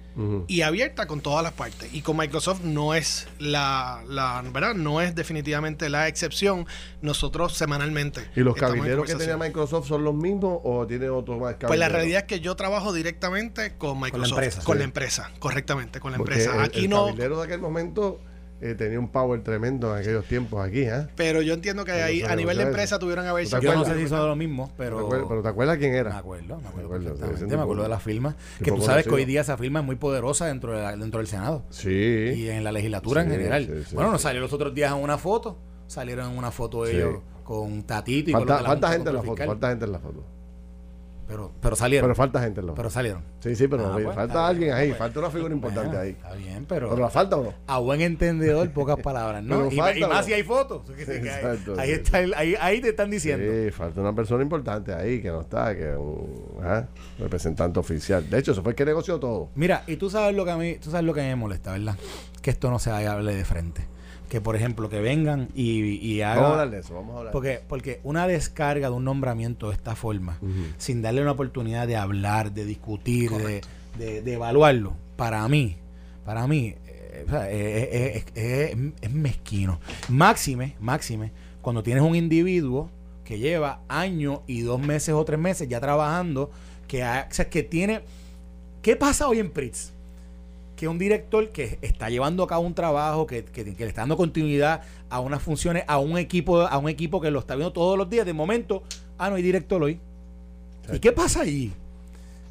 [0.48, 1.90] y abierta con todas las partes.
[1.94, 4.74] Y con Microsoft no es la, la ¿verdad?
[4.74, 6.66] No es definitivamente la excepción.
[7.02, 8.28] Nosotros semanalmente.
[8.34, 9.36] ¿Y los cabineros que tenía.
[9.36, 11.92] Microsoft son los mismos o tiene otro más Pues la cabinero?
[11.92, 14.38] realidad es que yo trabajo directamente con Microsoft.
[14.38, 14.62] empresa.
[14.64, 14.78] Con Sí.
[14.78, 16.56] la empresa, correctamente, con la Porque empresa.
[16.56, 17.06] el- Aquí el no.
[17.06, 18.20] cabinero de aquel momento
[18.60, 21.06] eh, tenía un power tremendo en aquellos tiempos aquí, ¿eh?
[21.16, 23.74] Pero yo entiendo que Pero ahí, a nivel de empresa tuvieron que haber ¿Te Yo
[23.74, 25.04] no sé si son los mismos, ¿Te acuerdas?
[25.10, 25.28] pero.
[25.28, 26.18] Pero ¿te acuerdas quién Me era?
[26.18, 27.44] acuerdo, me acuerdo acuerdo, sí, perfectamente.
[27.46, 28.36] ese Me acuerdo de la firma.
[28.62, 31.18] Que tú sabes que hoy día esa firma es muy poderosa dentro, de la- dentro
[31.18, 31.88] del Senado Sí.
[31.90, 33.66] y en la legislatura en general.
[33.66, 35.58] sí, sí, bueno, nos salió los otros días en una foto.
[35.86, 36.96] Salieron en una foto Sí.
[36.96, 39.92] ellos con Tatito y con Falta, la falta gente en la foto, falta gente en
[39.92, 40.24] la foto.
[41.28, 42.08] Pero, pero salieron.
[42.08, 43.22] Pero falta gente en la Pero salieron.
[43.40, 44.98] Sí, sí, pero Ah, no, pues, falta alguien bien, ahí, pues.
[44.98, 46.10] falta una figura importante Bueno, ahí.
[46.12, 46.88] Está bien, pero.
[46.88, 47.54] ¿Pero la falta o no?
[47.66, 49.56] a buen entendedor, pocas palabras, ¿no?
[49.58, 50.90] Pero Y, falta, y más si hay fotos.
[50.90, 51.94] Que sí, que hay- Exacto, ahí, sí.
[51.96, 53.44] está el- ahí, ahí te están diciendo.
[53.52, 56.88] Sí, falta una persona importante ahí que no está, que es un ajá,
[57.18, 58.28] representante oficial.
[58.30, 59.50] De hecho, eso fue el que negoció todo.
[59.54, 61.96] Mira, y tú sabes lo que a mí, tú sabes lo que me molesta, ¿verdad?
[62.40, 63.84] Que esto no se hable de frente.
[64.28, 66.36] Que por ejemplo, que vengan y, y hagan.
[66.42, 67.32] Vamos a hablar de eso, vamos a hablar.
[67.32, 70.38] Porque, porque una descarga de un nombramiento de esta forma,
[70.76, 73.60] sin darle una oportunidad de hablar, de discutir, de,
[73.98, 75.76] de- de evaluarlo, para mí,
[76.26, 79.80] para mí, eh, eh, eh, eh, es, es mezquino.
[80.08, 82.90] Máxime, máxime, cuando tienes un individuo
[83.24, 86.50] que lleva años y dos meses o tres meses ya trabajando,
[86.86, 88.02] que, ha- o sea, que tiene...
[88.82, 89.92] ¿Qué pasa hoy en Pritz?
[90.78, 94.02] Que un director que está llevando a cabo un trabajo, que, que- que le está
[94.02, 97.72] dando continuidad a unas funciones, a un equipo, a un equipo que lo está viendo
[97.72, 98.84] todos los días, de momento,
[99.18, 99.98] ah, no hay director hoy.
[100.92, 101.72] ¿Y qué pasa allí?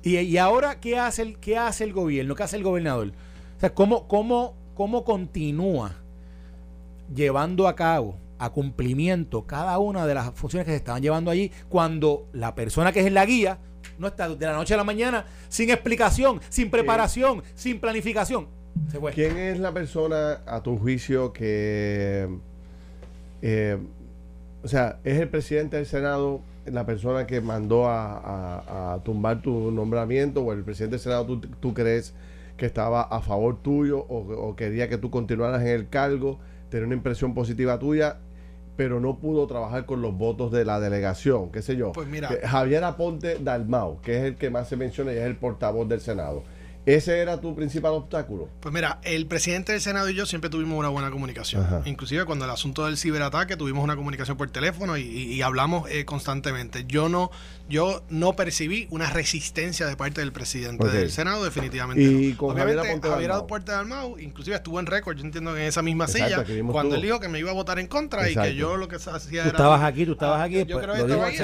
[0.03, 2.35] Y, y ahora, ¿qué hace, el, ¿qué hace el gobierno?
[2.35, 3.13] ¿Qué hace el gobernador?
[3.55, 5.95] O sea, ¿cómo, cómo, cómo continúa
[7.15, 11.49] llevando a cabo, a cumplimiento, cada una de las funciones que se estaban llevando allí,
[11.69, 13.57] cuando la persona que es la guía
[13.99, 18.47] no está de la noche a la mañana sin explicación, sin preparación, sin planificación.
[18.91, 19.11] Se fue.
[19.13, 22.27] ¿Quién es la persona, a tu juicio, que...
[23.41, 23.77] eh,
[24.63, 29.41] o sea, es el presidente del Senado la persona que mandó a, a- a tumbar
[29.41, 32.13] tu nombramiento o el presidente del Senado tú, tú crees
[32.57, 36.85] que estaba a favor tuyo o, o quería que tú continuaras en el cargo, tener
[36.85, 38.17] una impresión positiva tuya,
[38.77, 41.91] pero no pudo trabajar con los votos de la delegación, qué sé yo.
[41.91, 42.29] Pues mira.
[42.29, 45.89] Que Javier Aponte Dalmau, que es el que más se menciona y es el portavoz
[45.89, 46.43] del Senado.
[46.87, 48.47] ¿Ese era tu principal obstáculo?
[48.61, 51.61] Pues mira, el presidente del Senado y yo siempre tuvimos una buena comunicación.
[51.63, 51.81] Ajá.
[51.83, 55.89] Inclusive cuando el asunto del ciberataque tuvimos una comunicación por teléfono y, y- y hablamos
[55.91, 56.85] eh, constantemente.
[56.87, 57.29] Yo no,
[57.67, 62.01] yo no percibí una resistencia de parte del presidente del Senado, definitivamente.
[62.03, 62.37] Y no.
[62.37, 63.45] con Obviamente, Javier Aponte.
[63.55, 66.91] Aponte Dalmau, inclusive estuvo en récord, yo entiendo que en esa misma Exacto, silla, cuando
[66.91, 66.95] tú.
[66.95, 69.17] él dijo que me iba a votar en contra y que yo lo que hacía
[69.43, 69.57] Tú era.
[69.57, 70.53] estabas aquí, tú estabas Ah, aquí.
[70.53, 71.37] yo después- creo que estaba aquí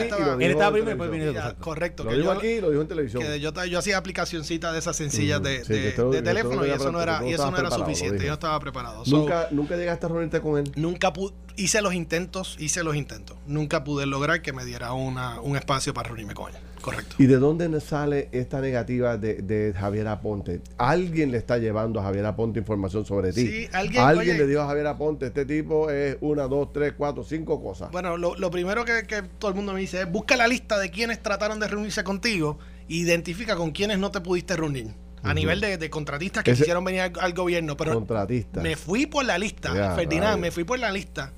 [0.46, 1.62] Él estaba primero y después tú.
[1.62, 2.04] correcto.
[2.06, 3.22] Lo que dijo yo- aquí lo dijo en televisión.
[3.24, 5.44] que yo, yo hacía aplicacioncitas de esas sencillas Ujú.
[5.46, 8.20] de, Sí, teléfono no y eso no era, y eso no era suficiente.
[8.24, 9.06] Yo no estaba preparado.
[9.06, 10.72] So, Nunca, nunca llegaste a reunirte con él.
[10.76, 13.38] nunca pu- hice los intentos, hice los intentos.
[13.46, 16.58] Nunca pude lograr que me diera una, un espacio para reunirme con él.
[16.82, 17.16] Correcto.
[17.18, 20.60] ¿Y de dónde sale esta negativa de, de Javier Aponte?
[20.78, 23.48] ¿Alguien le está llevando a Javier Aponte información sobre ti?
[23.48, 27.24] Sí, alguien- oye- le dijo a Javier Aponte, este tipo es una, dos, tres, cuatro,
[27.24, 27.90] cinco cosas.
[27.92, 30.78] Bueno, lo, lo primero que, que todo el mundo me dice es busca la lista
[30.78, 34.94] de quienes trataron de reunirse contigo e identifica con quienes no te pudiste reunir.
[35.24, 37.78] A nivel de, de contratistas que Ese- quisieron venir al, al gobierno.
[37.78, 38.62] Pero Contratista.
[38.62, 41.32] me fui por la lista, Ferdinand, me fui por la lista.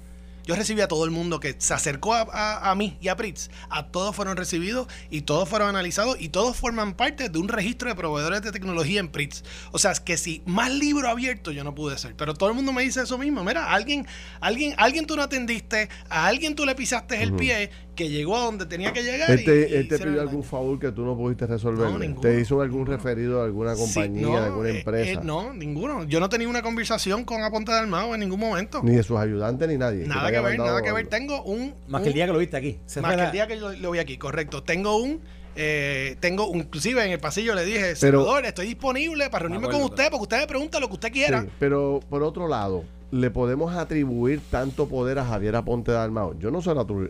[0.48, 3.16] Yo recibí a todo el mundo que se acercó a, a- a mí y a
[3.16, 3.50] Pritz.
[3.68, 7.90] A todos fueron recibidos y todos fueron analizados y todos forman parte de un registro
[7.90, 9.42] de proveedores de tecnología en Pritz.
[9.72, 12.16] O sea, es que si más libro abierto yo no pude ser.
[12.16, 13.44] Pero todo el mundo me dice eso mismo.
[13.44, 14.06] Mira, alguien,
[14.40, 18.42] alguien, alguien tú no atendiste, a alguien tú le pisaste el pie que llegó a
[18.46, 19.32] donde tenía que llegar.
[19.32, 21.90] ¿Él te, y- y él te hicieron pidió algún favor que tú no pudiste resolver?
[21.90, 22.22] No, ninguno.
[22.22, 25.12] ¿Te hizo algún referido a alguna Sí, compañía, no, de alguna eh, empresa?
[25.12, 26.04] eh, no, ninguno.
[26.04, 28.82] Yo no tenía una conversación con Aponte del Mago en ningún momento.
[28.84, 30.06] Ni de sus ayudantes ni nadie.
[30.08, 31.08] Nada que ver, nada que ver.
[31.08, 31.74] Tengo un.
[31.88, 32.80] Más un- que el día que lo viste aquí.
[32.86, 34.62] Se más que la- el día que yo lo vi aquí, correcto.
[34.64, 35.22] Tengo un.
[35.58, 39.84] eh, tengo un- inclusive en el pasillo le dije, senador, estoy disponible para reunirme con
[39.84, 41.44] usted, porque usted me pregunta lo que usted quiera.
[41.44, 42.84] Sí, pero por otro lado,
[43.16, 46.38] ¿le podemos atribuir tanto poder a Javier Aponte Dalmao?
[46.38, 47.10] Yo no se lo atribuyo.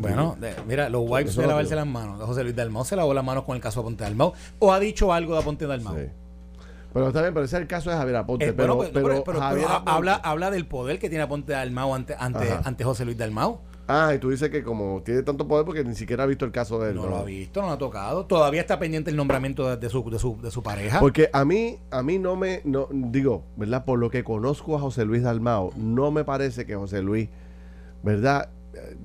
[0.00, 2.20] Bueno, de- mira, los wipes de lavarse las manos.
[2.22, 4.32] José Luis Dalmau se lavó las manos con el caso de Aponte Dalmau.
[4.58, 5.94] ¿O ha dicho algo de Aponte Dalmau?
[5.96, 6.06] Sí.
[6.92, 8.46] Pero está bien, pero ese es el caso de Javier Aponte.
[8.48, 11.94] Eh, pero, bueno, pero, pero- Javier Aponte- habla, habla del poder que tiene Aponte Dalmau
[11.94, 12.62] ante, ante, Ajá.
[12.64, 13.58] ante José Luis Dalmau.
[13.86, 16.52] Ah, y tú dices que como tiene tanto poder porque ni siquiera ha visto el
[16.52, 16.96] caso de él.
[16.96, 18.24] No lo ha visto, no lo ha tocado.
[18.24, 21.00] Todavía está pendiente el nombramiento de, de su, de, su, de su pareja.
[21.00, 23.84] Porque a mí, a mí no me, no, digo, ¿verdad?
[23.84, 27.28] Por lo que conozco a José Luis Dalmao, no me parece que José Luis,
[28.02, 28.48] ¿verdad?
[28.74, 28.96] Eh,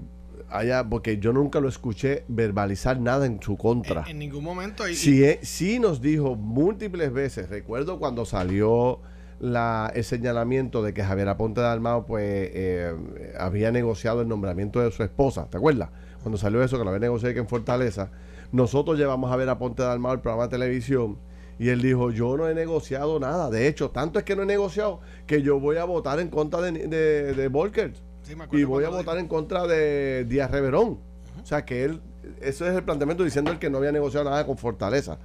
[0.52, 4.02] Haya, porque yo nunca lo escuché verbalizar nada en su contra.
[4.04, 4.88] En, en ningún momento.
[4.88, 9.00] y- Sí, eh, sí nos dijo múltiples veces, recuerdo cuando salió
[9.40, 12.24] la, el señalamiento de que Javier Aponte Dalmao pues
[12.54, 12.94] eh,
[13.38, 15.90] había negociado el nombramiento de su esposa, ¿te acuerdas?
[16.22, 18.10] Cuando salió eso, que lo había negociado que en Fortaleza,
[18.52, 21.18] nosotros llevamos a ver a Ponte Dalmao el programa de televisión
[21.58, 24.46] y él dijo, yo no he negociado nada, de hecho, tanto es que no he
[24.46, 28.84] negociado que yo voy a votar en contra de, de, de Volker Sí, y voy
[28.84, 31.00] a votar en contra de Díaz Reverón.
[31.42, 32.02] O sea que él,
[32.42, 35.18] eso es el planteamiento diciendo él que no había negociado nada con Fortaleza.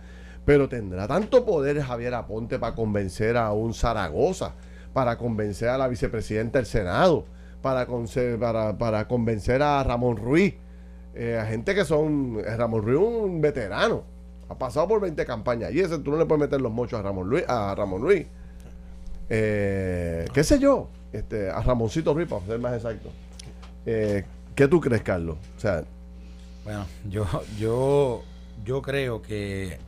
[0.44, 4.52] Pero tendrá tanto poder Javier Aponte para convencer a un Zaragoza,
[4.92, 7.24] para convencer a la vicepresidenta del Senado,
[7.62, 7.87] para,
[8.38, 10.54] para, para convencer a Ramón Ruiz,
[11.14, 12.40] eh, a gente que son.
[12.44, 14.04] eh, Ramón Ruiz un veterano,
[14.48, 17.02] ha pasado por 20 campañas y ese tú no le puedes meter los mochos a
[17.02, 17.44] Ramón Ruiz.
[17.48, 18.26] A Ramón Ruiz.
[19.30, 20.90] Eh, ¿Qué sé yo?
[21.12, 23.09] Este, a Ramoncito Ruiz, para ser más exacto.
[23.87, 25.37] Eh, ¿Qué tú crees, Carlos?
[25.57, 25.85] O sea,
[26.64, 27.26] Bueno, yo,
[27.59, 28.22] yo,
[28.64, 29.78] yo creo que.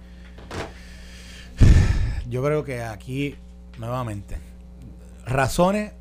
[2.29, 3.37] Yo creo que aquí,
[3.79, 4.37] nuevamente,
[5.25, 5.93] razones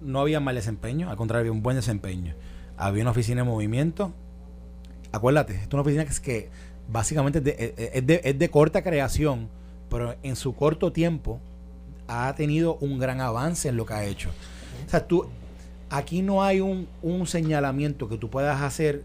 [0.00, 2.34] no había mal desempeño, al contrario, había un buen desempeño.
[2.76, 4.12] Había una oficina en movimiento.
[5.12, 6.48] Acuérdate, es una oficina que es que
[6.88, 9.48] básicamente es de, es- es de- es de corta creación,
[9.90, 11.40] pero en su corto tiempo
[12.08, 14.30] ha tenido un gran avance en lo que ha hecho.
[14.86, 15.26] O sea, tú,
[15.90, 19.04] aquí no hay un, un señalamiento que tú puedas hacer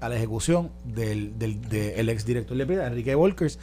[0.00, 3.58] a la ejecución del, del, del exdirector de Enrique Volkers.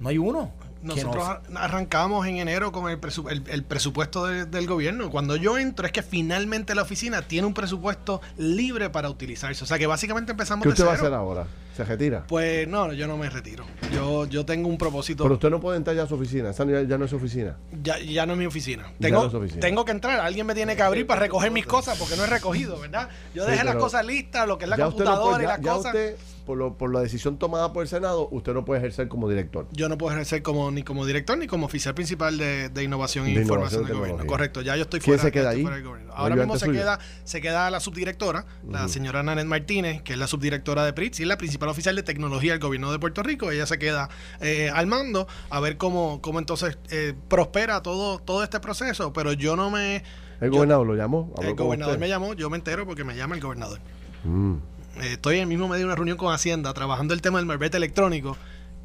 [0.00, 0.50] No hay uno.
[0.82, 5.10] Nosotros nos- ar- arrancamos en enero con el, presu- el- el presupuesto de- del gobierno.
[5.10, 9.62] Cuando yo entro es que finalmente la oficina tiene un presupuesto libre para utilizarse.
[9.64, 11.46] O sea que básicamente empezamos ¿qué de usted va a hacer ahora?
[11.76, 12.24] ¿Se retira?
[12.26, 13.64] Pues no, yo no me retiro.
[13.94, 15.22] Yo, yo tengo un propósito.
[15.24, 16.50] Pero usted no puede entrar ya a su oficina.
[16.50, 17.56] Esa ya, ya no es su oficina.
[17.82, 18.92] Ya, ya no es mi oficina.
[19.00, 19.60] Tengo, no es oficina.
[19.60, 20.20] tengo que entrar.
[20.20, 23.08] Alguien me tiene que abrir para recoger mis cosas porque no he recogido, ¿verdad?
[23.34, 25.86] Yo Sí, dejé las cosas listas, lo que es la no computadora y las cosas.
[25.94, 29.28] usted, por, lo, por la decisión tomada por el Senado, usted no puede ejercer como
[29.28, 29.66] director.
[29.72, 33.26] Yo no puedo ejercer como ni como director ni como oficial principal de, de innovación
[33.26, 34.26] e De información del gobierno.
[34.26, 35.62] Correcto, ya yo estoy ¿Quién fuera, se queda ahí?
[35.62, 36.12] fuera del gobierno.
[36.12, 36.80] ¿O Ahora mismo se suyo?
[36.80, 41.20] queda, se queda la subdirectora, la señora Nanet Martínez, que es la subdirectora de PRITS
[41.20, 43.50] y es la principal oficial de tecnología del gobierno de Puerto Rico.
[43.50, 44.08] Ella se queda
[44.40, 49.32] eh, al mando a ver cómo, cómo entonces eh, prospera todo, todo este proceso, pero
[49.32, 50.02] yo no me...
[50.40, 51.32] El yo- gobernador lo llamó.
[51.40, 53.78] el gobernador me llamó, yo me entero porque me llama el gobernador.
[54.24, 54.56] Mm.
[55.00, 57.46] Eh, estoy en el mismo medio de una reunión con Hacienda trabajando el tema del
[57.46, 58.36] marbete electrónico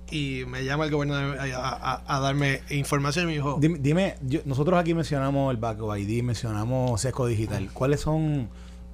[0.10, 4.39] y me llama el gobernador a, a- darme información y me dijo, Dime, dime, yo-
[4.46, 7.70] nosotros aquí mencionamos el Backup ID, mencionamos Sesco Digital.
[7.74, 8.48] ¿Cuáles son,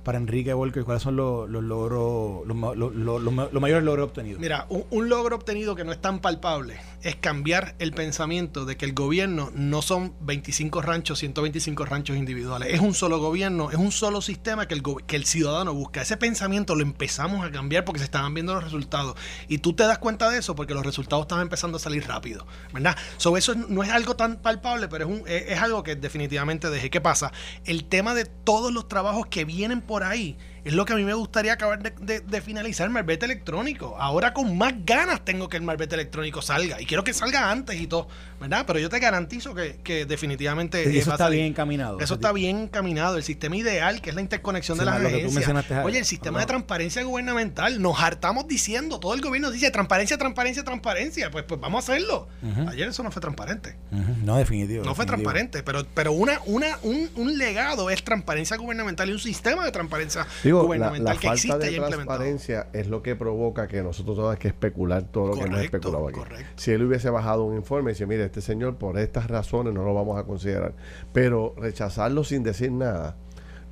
[0.04, 3.84] para Enrique Volker, cuáles son los, logros, los, ma- los- los- los ma- los mayores
[3.84, 4.39] logros obtenidos?
[4.39, 8.86] mira, un, logro obtenido que no es tan palpable es cambiar el pensamiento de que
[8.86, 13.92] el gobierno no son 25 ranchos, 125 ranchos individuales, es un solo gobierno, es un
[13.92, 16.02] solo sistema que el, que el ciudadano busca.
[16.02, 19.16] Ese pensamiento lo empezamos a cambiar porque se estaban viendo los resultados
[19.48, 22.46] y tú te das cuenta de eso porque los resultados estaban empezando a salir rápido,
[22.74, 22.96] ¿verdad?
[23.18, 26.70] Sobre eso no es algo tan palpable, pero es, un, es, es algo que definitivamente
[26.70, 26.89] dejé.
[26.89, 27.32] ¿Qué pasa?
[27.66, 31.04] El tema de todos los trabajos que vienen por ahí es lo que a mí
[31.04, 33.95] me gustaría acabar de, de- de finalizar el marbete electrónico.
[33.99, 37.80] Ahora con más ganas tengo que el marbete electrónico salga y quiero que salga antes
[37.80, 38.08] y todo,
[38.39, 38.63] ¿verdad?
[38.65, 41.99] Pero yo te garantizo que, que definitivamente Y eso está bien encaminado.
[41.99, 43.17] Eso está bien encaminado.
[43.17, 45.86] El sistema ideal, que es la interconexión de Sí, las agencias.
[45.86, 47.82] Oye, el sistema de transparencia gubernamental.
[47.82, 51.30] Nos hartamos diciendo, todo el gobierno dice transparencia, transparencia, transparencia.
[51.32, 52.28] Pues, pues vamos a hacerlo.
[52.69, 53.76] Ayer eso no fue transparente.
[54.23, 54.84] No, definitivo.
[54.84, 55.32] No fue definitivo.
[55.34, 59.71] transparente, pero, pero una, una, un, un legado es transparencia gubernamental y un sistema de
[59.71, 60.26] transparencia
[60.58, 64.38] Digo, la, gubernamental la que falta de transparencia es lo que provoca que nosotros tengamos
[64.38, 66.20] que especular todo lo que hemos especulado aquí.
[66.20, 66.46] correcto.
[66.56, 69.84] Si él hubiese bajado un informe y dice, mire, este señor por estas razones no
[69.84, 70.74] lo vamos a considerar,
[71.12, 73.18] pero rechazarlo sin decir nada,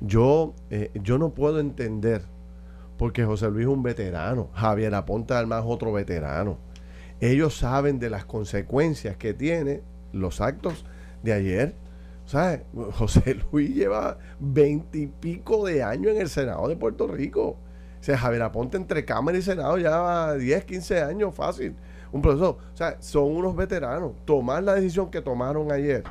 [0.00, 2.22] yo, eh, yo no puedo entender
[2.96, 6.58] porque José Luis es un veterano, Javier Aponte además otro veterano.
[7.20, 10.84] Ellos saben de las consecuencias que tiene los actos
[11.22, 11.74] de ayer.
[12.24, 12.62] ¿Sabes?
[12.92, 17.56] José Luis lleva veintipico de años en el Senado de Puerto Rico.
[18.00, 21.76] O sea, Javier Aponte entre Cámara y Senado ya 10, 15 años fácil.
[22.10, 22.58] Un proceso.
[22.72, 24.12] O sea, son unos veteranos.
[24.24, 26.02] Tomar la decisión que tomaron ayer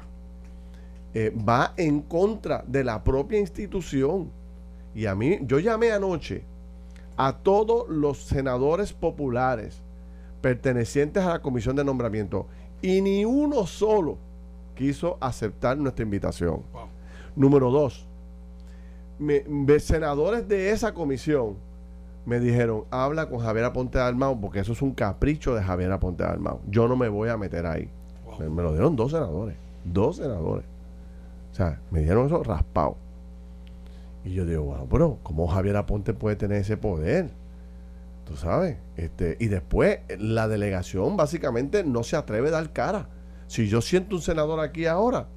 [1.13, 4.31] eh, va en contra de la propia institución.
[4.95, 6.45] Y a mí, yo llamé anoche
[7.17, 9.81] a todos los senadores populares
[10.41, 12.47] pertenecientes a la comisión de nombramiento
[12.81, 14.17] y ni uno solo
[14.75, 16.61] quiso aceptar nuestra invitación.
[17.35, 18.07] Número dos,
[19.21, 21.55] me, senadores de esa comisión
[22.25, 25.91] me dijeron, habla con Javier Aponte de Almao, porque eso es un capricho de Javier
[25.91, 26.39] Aponte de.
[26.69, 27.89] Yo no me voy a meter ahí.
[28.39, 29.55] Me, lo dieron dos senadores,
[29.85, 30.65] dos senadores.
[31.51, 32.95] O sea, me dijeron eso raspado.
[34.23, 37.31] Y yo digo, bueno, pero ¿cómo Javier Aponte puede tener ese poder?
[38.25, 38.77] Tú sabes.
[38.97, 43.09] Este, y después la delegación básicamente no se atreve a dar cara.
[43.51, 45.27] Si yo siento un senador aquí ahora,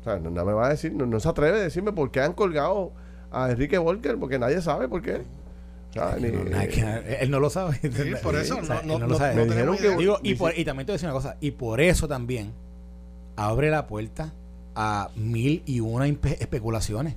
[0.00, 2.32] o sea, no, me va a decir, no, se atreve a decirme por qué han
[2.32, 2.90] colgado
[3.30, 5.22] a Enrique Volker, porque nadie sabe por qué.
[7.20, 7.78] él no lo sabe.
[8.20, 9.46] por eso no, lo sabe.
[9.96, 12.52] Digo, y, y también te voy a decir una cosa, y por eso también
[13.36, 14.32] abre la puerta
[14.74, 17.14] a mil y una especulaciones.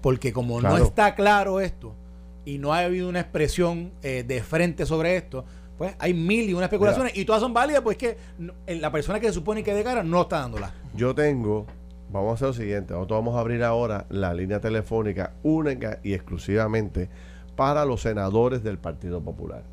[0.00, 1.92] Porque como no está claro esto
[2.44, 5.44] y no ha habido una expresión eh, de frente sobre esto,
[5.80, 8.18] pues hay mil y una especulaciones y todas son válidas, pues que
[8.66, 10.74] la persona que se supone que de cara no está dándola.
[10.94, 11.64] Yo tengo,
[12.12, 16.12] vamos a hacer lo siguiente, nosotros vamos a abrir ahora la línea telefónica única y
[16.12, 17.08] exclusivamente
[17.56, 19.64] para los senadores del Partido Popular.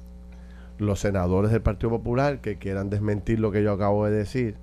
[0.77, 4.55] Los senadores del Partido Popular que quieran desmentir lo que yo acabo de decir,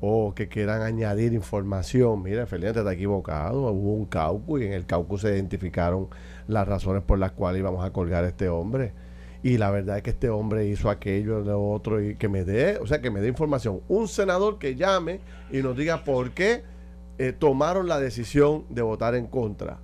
[0.00, 2.22] o que quieran añadir información.
[2.22, 3.68] Mira, Felipe, está equivocado.
[3.72, 6.06] Hubo un caucus y en el caucus se identificaron
[6.46, 8.92] las razones por las cuales íbamos a colgar a este hombre.
[9.42, 12.78] Y la verdad es que este hombre hizo aquello, lo otro, y que me dé,
[12.78, 13.80] o sea, que me dé información.
[13.88, 16.62] Un senador que llame y nos diga por qué
[17.18, 19.78] eh, tomaron la decisión de votar en contra.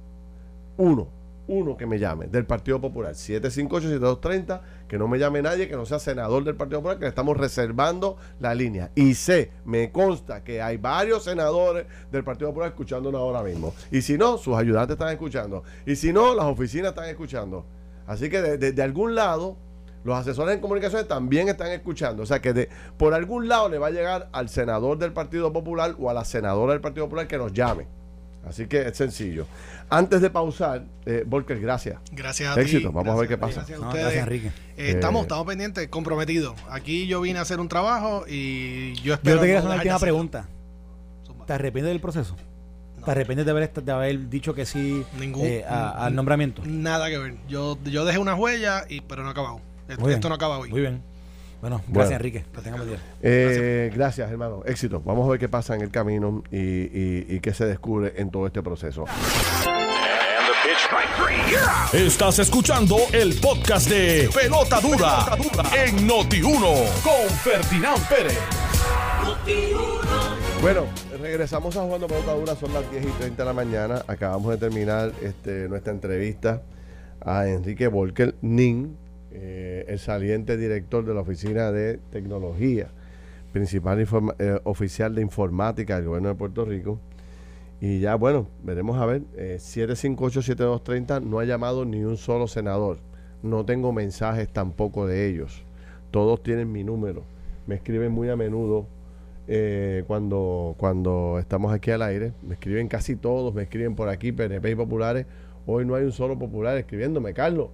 [0.77, 1.19] Uno
[1.49, 5.87] uno que me llame del Partido Popular, 758-7230, que no me llame nadie que no
[5.87, 8.91] sea senador del Partido Popular, que le estamos reservando la línea.
[8.95, 13.75] Y sé, me consta que hay varios senadores del Partido Popular escuchándonos ahora mismo.
[13.91, 15.65] Y si no, sus ayudantes están escuchando.
[15.87, 17.65] Y si no, las oficinas están escuchando.
[18.09, 19.59] Así que de, algún lado,
[20.03, 22.23] los asesores en comunicaciones también están escuchando.
[22.23, 25.53] O sea que de, por algún lado le va a llegar al senador del Partido
[25.53, 27.87] Popular o a la senadora del Partido Popular que nos llame.
[28.49, 29.47] Así que es sencillo.
[29.91, 31.99] Antes de pausar, eh, Volker, gracias.
[32.13, 33.57] Gracias a Éxito, vamos a ver qué pasa.
[33.57, 34.15] Gracias, a ustedes.
[34.15, 34.49] Enrique.
[34.79, 36.55] Eh, estamos, estamos pendientes, comprometidos.
[36.71, 39.37] Aquí yo vine a hacer un trabajo y yo espero.
[39.37, 40.49] Yo te quería hacer una última pregunta.
[41.47, 42.37] ¿Te arrepientes del proceso?
[43.09, 46.61] ¿Te arrepientes de haber, de haber dicho que sí eh, al nombramiento?
[46.67, 47.37] Nada que ver.
[47.49, 49.63] Yo, yo dejé una huella, y, pero no ha acabado.
[49.89, 50.69] Esto, no acaba hoy.
[50.69, 51.03] Muy bien.
[51.63, 52.45] Bueno, gracias Enrique.
[52.55, 52.99] Que tengamos día.
[53.23, 54.31] Eh, gracias.
[54.31, 54.61] hermano.
[54.67, 55.01] Éxito.
[55.01, 58.31] Vamos a ver qué pasa en el camino y, y, y qué se descubre en
[58.31, 59.07] todo este proceso.
[61.95, 65.35] Estás escuchando el podcast de Pelota Dura,
[65.75, 68.39] en Noti1 con Ferdinand Pérez.
[70.61, 70.87] Bueno,
[71.21, 74.03] regresamos a Jugando Pelota Dura, son las 10 y 30 de la mañana.
[74.09, 76.63] Acabamos de terminar este, nuestra entrevista
[77.21, 78.97] a Enrique Volker Nin,
[79.31, 82.89] eh, el saliente director de la Oficina de Tecnología,
[83.53, 86.99] principal eh, oficial de informática del gobierno de Puerto Rico.
[87.81, 89.23] Y ya, bueno, veremos a ver.
[89.37, 92.99] Eh, 758-7230 no ha llamado ni un solo senador.
[93.45, 95.63] No tengo mensajes tampoco de ellos.
[96.11, 97.23] Todos tienen mi número.
[97.69, 98.89] Me escriben muy a menudo
[99.49, 102.33] eh, cuando, cuando estamos aquí al aire.
[102.43, 105.27] Me escriben casi todos, me escriben por aquí, PNP y populares.
[105.67, 107.71] Hoy no hay un solo popular escribiéndome, Carlos.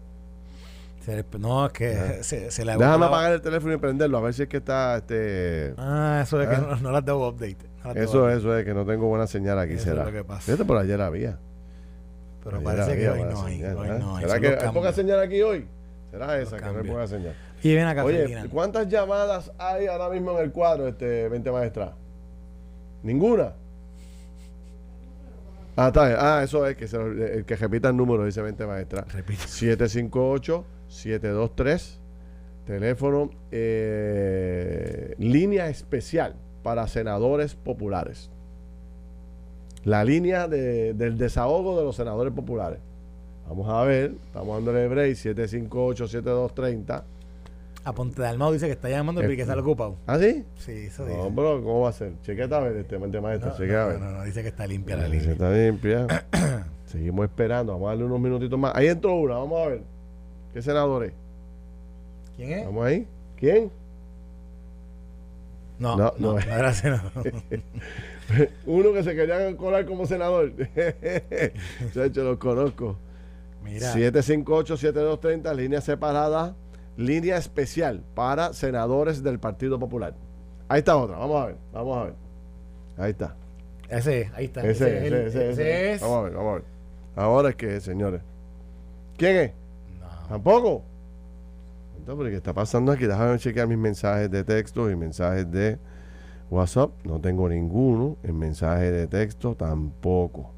[1.38, 4.44] No, es que se, se le Déjame apagar el teléfono y prenderlo, a ver si
[4.44, 5.74] es que está este.
[5.76, 6.58] Ah, eso es que ¿eh?
[6.58, 7.58] no, no las debo update.
[7.96, 10.02] eso, eso es que no tengo buena señal aquí, será.
[10.02, 10.40] Es lo que pasa.
[10.40, 11.38] Fíjate, por ayer había.
[12.42, 13.96] Pero parece que hoy no, hay, hoy ¿eh?
[13.98, 14.24] no hay.
[14.24, 15.66] ¿Será que hay poca señal aquí hoy?
[16.10, 17.34] ¿Será esa que no hay poca señal?
[17.64, 21.94] Y ven acá, Oye, ¿cuántas llamadas hay ahora mismo en el cuadro, este 20 maestra?
[23.02, 23.54] ¿Ninguna?
[25.74, 29.04] Ah, está Ah, eso es que se, el que repita el número, dice 20 maestra.
[29.10, 29.48] Repite.
[29.48, 32.00] 758 723,
[32.66, 38.30] teléfono, eh, línea especial para senadores populares.
[39.84, 42.78] La línea del desahogo de los senadores populares.
[43.48, 47.02] Vamos a ver, estamos dándole break 758-7230.
[47.84, 49.96] A Ponte de Almado dice que está llamando y que está ocupado.
[50.06, 50.44] ¿Ah, sí?
[50.56, 51.18] Sí, eso dice.
[51.18, 52.12] No, pero ¿cómo va a ser?
[52.22, 53.50] Chequeta a ver, este maestro.
[53.50, 54.00] No, a ver.
[54.00, 55.32] No, no, dice que está limpia la línea.
[55.32, 56.06] Está limpia.
[56.86, 57.72] Seguimos esperando.
[57.74, 58.74] Vamos a darle unos minutitos más.
[58.74, 59.82] Ahí entró una, vamos a ver.
[60.54, 61.12] ¿Qué senador es?
[62.36, 62.64] ¿Quién es?
[62.64, 63.06] ¿Vamos ahí?
[63.36, 63.70] ¿Quién?
[65.78, 66.32] No, No, no, no.
[66.34, 67.12] no, era senador.
[68.64, 70.52] Uno que se quería colar como senador.
[71.92, 72.96] Chacho, los conozco.
[73.62, 76.54] Mira, 758-7230, línea separada,
[76.96, 80.14] línea especial para senadores del Partido Popular.
[80.68, 82.14] Ahí está otra, vamos a ver, vamos a ver.
[82.96, 83.36] Ahí está.
[83.88, 84.60] ese es, ahí está.
[84.66, 85.92] Ese, es ese, el- ese, ese.
[85.94, 86.00] es.
[86.00, 86.64] Vamos a ver, vamos a ver.
[87.16, 88.22] Ahora es que es, señores.
[89.16, 89.52] ¿Quién es?
[90.00, 90.28] No.
[90.28, 90.82] ¿Tampoco?
[91.98, 93.06] Entonces, ¿qué está pasando aquí?
[93.06, 95.78] Déjame chequear mis mensajes de texto y mensajes de
[96.50, 96.90] WhatsApp.
[97.04, 98.16] No tengo ninguno.
[98.22, 100.50] En mensaje de texto tampoco.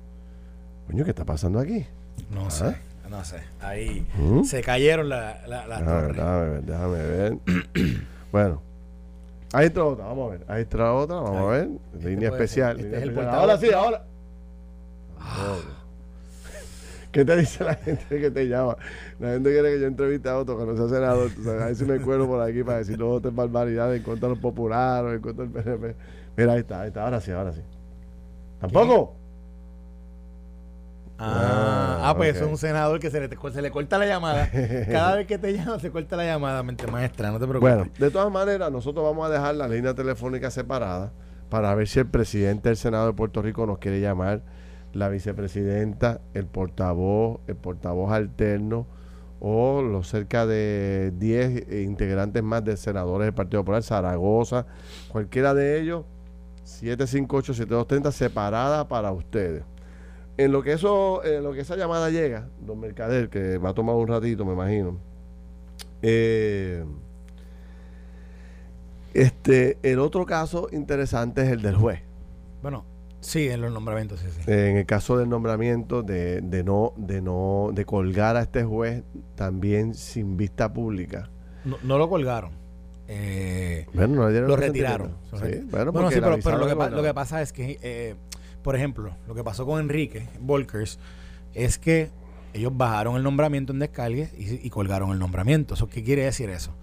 [0.87, 1.87] Coño, ¿qué está pasando aquí?
[2.31, 2.51] No Ah.
[2.51, 2.77] sé,
[3.09, 3.41] no sé.
[3.61, 4.43] Ahí ¿Mm?
[4.45, 6.17] se cayeron las la, las Déjame torres.
[6.17, 7.37] déjame ver, déjame ver.
[8.33, 8.63] bueno.
[9.53, 10.45] Ahí está otra, vamos a ver.
[10.49, 11.69] Ahí está otra, vamos a ver.
[11.95, 12.77] Este línea especial.
[12.77, 13.35] este línea es el especial.
[13.35, 14.05] Ahora sí, ahora.
[15.19, 15.57] No.
[17.13, 18.77] ¿Qué te dice la gente que te llama?
[19.19, 21.31] La gente quiere que yo entreviste a otro cuando sea senador.
[21.31, 24.29] tú sabes, a ver si me cuelo por aquí para decir otras barbaridades en contra
[24.29, 25.95] de los populares, en contra del PNP.
[26.37, 27.05] Mira, ahí está, ahí está.
[27.05, 27.63] Ahora sí, ahora sí.
[28.61, 29.15] ¿Tampoco?
[31.19, 32.37] Ah, Ah, ah, pues ok.
[32.37, 34.51] eso es un senador que se le, se le corta la llamada.
[34.91, 37.75] Cada vez que te llama, se corta la llamada, mente maestra, no te preocupes.
[37.77, 41.13] Bueno, de todas maneras, nosotros vamos a dejar la línea telefónica separada
[41.49, 44.43] para ver si el presidente del Senado de Puerto Rico nos quiere llamar,
[44.93, 48.87] la vicepresidenta, el portavoz, el portavoz alterno
[49.41, 54.67] o los cerca de 10 integrantes más de senadores del Partido Popular, Zaragoza,
[55.09, 56.05] cualquiera de ellos,
[56.65, 59.63] 758-7230, separada para ustedes.
[60.39, 63.75] En lo que eso, en lo que esa llamada llega, don Mercader, que va a
[63.75, 64.99] tomar un ratito, me imagino.
[66.03, 66.85] Eh,
[69.15, 72.01] este, el otro caso interesante es el del juez.
[72.63, 72.85] Bueno,
[73.21, 74.43] sí, en los nombramientos, sí, sí.
[74.51, 79.03] En el caso del nombramiento de, de no, de no, de colgar a este juez
[79.37, 81.31] también sin vista pública.
[81.65, 82.51] No, no lo colgaron.
[83.09, 85.13] Eh, Bueno, no le dieron lo retiraron.
[85.33, 87.15] Sí, bueno, Bueno, sí, pero, pero lo, que al pa- lo que gobernador.
[87.15, 88.17] pasa es que, eh,
[88.67, 90.99] por ejemplo, lo que pasó con Enrique Volkers
[91.55, 92.11] es que
[92.53, 95.75] ellos bajaron el nombramiento en descargue y, y colgaron el nombramiento.
[95.75, 96.75] ¿Eso qué quiere decir eso?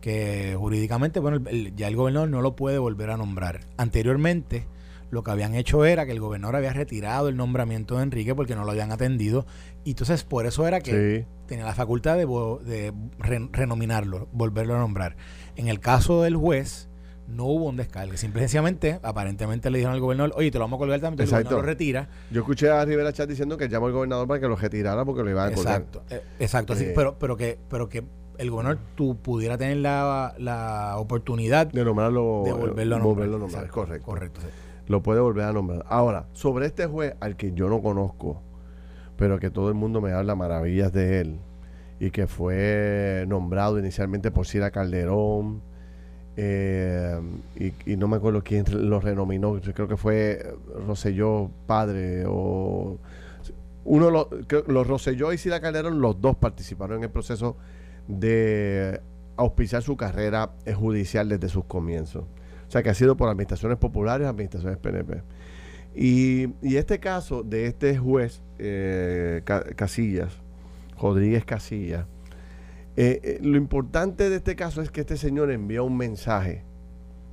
[0.00, 3.60] Que jurídicamente, bueno, el- el- ya el gobernador no lo puede volver a nombrar.
[3.76, 4.66] Anteriormente,
[5.10, 8.54] lo que habían hecho era que el gobernador había retirado el nombramiento de Enrique porque
[8.56, 9.46] no lo habían atendido.
[9.84, 11.26] Y entonces, por eso era que Sí.
[11.46, 15.16] tenía la facultad de, vo- de re- renominarlo, volverlo a nombrar.
[15.56, 16.87] En el caso del juez,
[17.28, 18.16] no hubo un descargue.
[18.16, 21.20] Simple y sencillamente, aparentemente le dijeron al gobernador, oye, te lo vamos a colgar también,
[21.20, 21.44] el Exacto.
[21.50, 22.08] gobernador lo retira.
[22.30, 25.22] Yo escuché a Rivera Chat diciendo que llamó al gobernador para que lo retirara porque
[25.22, 25.80] lo iban a colgar.
[25.82, 26.72] Exacto, eh, exacto.
[26.72, 26.92] así, Eh.
[26.94, 28.04] pero, pero que, pero que
[28.38, 32.42] el gobernador tú pudiera tener la, la oportunidad De nombrarlo.
[32.44, 33.14] de volverlo a nombrar.
[33.14, 34.06] volverlo a nombrar, Exacto, correcto.
[34.06, 34.40] Correcto.
[34.40, 34.46] sí.
[34.86, 35.84] Lo puede volver a nombrar.
[35.88, 38.40] Ahora, sobre este juez al que yo no conozco,
[39.16, 41.40] pero que todo el mundo me habla maravillas de él,
[42.00, 45.62] y que fue nombrado inicialmente por Cira Calderón,
[46.40, 47.18] eh,
[47.84, 50.54] y, no me acuerdo quién lo renominó, yo creo que fue
[50.86, 52.96] Roselló padre, o
[53.84, 54.28] uno los,
[54.68, 57.56] los Roselló y Cira Calderón, los dos participaron en el proceso
[58.06, 59.00] de
[59.36, 62.22] auspiciar su carrera judicial desde sus comienzos.
[62.68, 65.22] O sea, que ha sido por administraciones populares, administraciones PNP.
[65.96, 70.32] Y, y este caso de este juez, eh, Ca- Casillas,
[71.00, 72.06] Rodríguez Casillas,
[73.00, 76.64] eh, eh, lo importante de este caso es que este señor envió un mensaje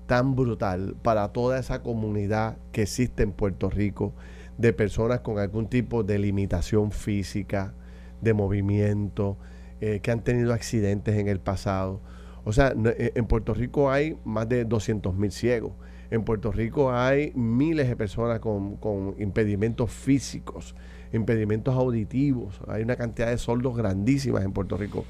[0.06, 4.14] tan brutal para toda esa comunidad que existe en Puerto Rico
[4.60, 7.74] de personas con algún tipo de limitación física,
[8.22, 9.40] de movimiento,
[9.82, 12.00] eh, que han tenido accidentes en el pasado.
[12.44, 15.72] O sea, en Puerto Rico hay más de 200 mil ciegos.
[16.12, 20.76] En Puerto Rico hay miles de personas con, con impedimentos físicos,
[21.12, 22.62] impedimentos auditivos.
[22.68, 25.06] Hay una cantidad de sordos grandísimas en Puerto Rico.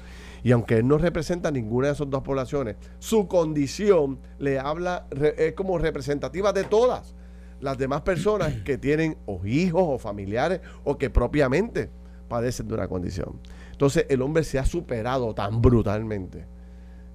[0.46, 5.54] Y aunque él no representa ninguna de esas dos poblaciones, su condición le habla, es
[5.54, 7.16] como representativa de todas
[7.60, 11.90] las demás personas que tienen o hijos o familiares o que propiamente
[12.28, 13.40] padecen de una condición.
[13.72, 16.46] Entonces el hombre se ha superado tan brutalmente.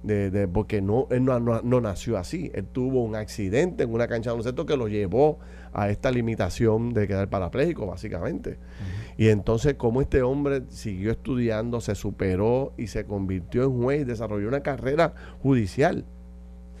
[0.02, 2.50] De, de- porque no, él no, no- no nació así.
[2.54, 5.38] Él tuvo un accidente en una cancha de baloncesto que lo llevó
[5.72, 8.58] a esta limitación de quedar parapléjico, básicamente.
[9.16, 14.04] Y entonces, como este hombre siguió estudiando, se superó y se convirtió en juez y
[14.04, 16.04] desarrolló una carrera judicial.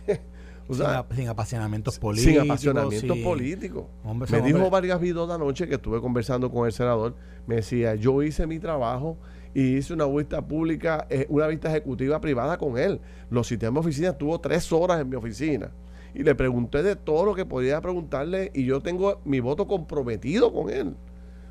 [0.68, 2.32] O sin, sea, ap- sin apasionamientos políticos.
[2.40, 3.90] sin apasionamiento sin- político.
[4.04, 7.16] Hombre, Me dijo hombre- Vargas Vidó anoche que estuve conversando con el senador,
[7.48, 9.18] me decía, yo hice mi trabajo
[9.54, 13.00] y hice una vista pública, eh, una vista ejecutiva privada con él.
[13.28, 15.72] Lo cité en mi oficina, estuvo tres horas en mi oficina.
[16.14, 20.52] Y le pregunté de todo lo que podía preguntarle y yo tengo mi voto comprometido
[20.52, 20.94] con él.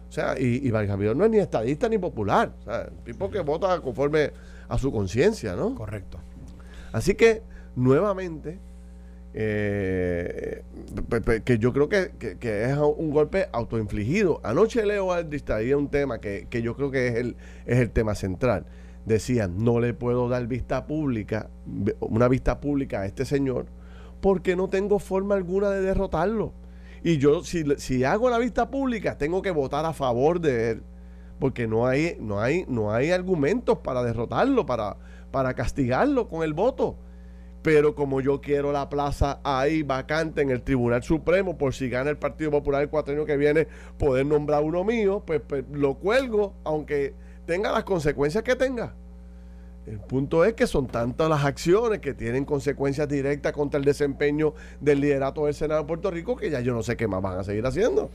[0.07, 2.53] O sea, y, y Vargas Vidal no es ni estadista ni popular.
[2.61, 4.31] O sea, un tipo que vota conforme
[4.67, 5.73] a su conciencia, ¿no?
[5.73, 6.19] Correcto.
[6.91, 7.41] Así que,
[7.75, 8.59] nuevamente,
[9.33, 10.63] eh,
[11.45, 14.41] que yo creo que, que- que es un golpe autoinfligido.
[14.43, 17.35] Anoche Leo Aldrich traía un tema que, que yo creo que es el,
[17.65, 18.65] es el tema central.
[19.05, 21.49] Decían, no le puedo dar vista pública,
[22.01, 23.65] una vista pública a este señor,
[24.21, 26.53] porque no tengo forma alguna de derrotarlo.
[27.03, 30.83] Y yo, si, si hago la vista pública, tengo que votar a favor de él.
[31.39, 34.97] Porque no hay, no hay, no hay argumentos para derrotarlo, para,
[35.31, 36.97] para castigarlo con el voto.
[37.63, 42.11] Pero como yo quiero la plaza ahí vacante en el Tribunal Supremo, por si gana
[42.11, 43.67] el Partido Popular el cuatrienio que viene,
[43.97, 47.15] poder nombrar uno mío, pues, pues lo cuelgo, aunque
[47.45, 48.95] tenga las consecuencias que tenga.
[49.87, 54.53] El punto es que son tantas las acciones que tienen consecuencias directas contra el desempeño
[54.79, 57.39] del liderato del Senado de Puerto Rico que ya yo no sé qué más van
[57.39, 58.09] a seguir haciendo.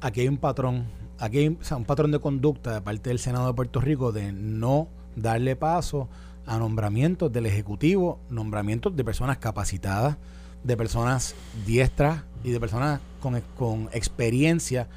[0.00, 0.86] Aquí hay un patrón,
[1.18, 4.88] aquí hay un patrón de conducta de parte del Senado de Puerto Rico de no
[5.16, 6.08] darle paso
[6.46, 10.16] a nombramientos del Ejecutivo, nombramientos de personas capacitadas,
[10.62, 11.34] de personas
[11.66, 14.88] diestras y de personas con, con experiencia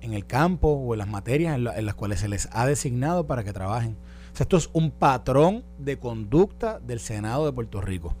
[0.00, 3.44] en el campo o en las materias en las cuales se les ha designado para
[3.44, 3.96] que trabajen.
[4.32, 8.16] O sea, esto es un patrón de conducta del Senado de Puerto Rico.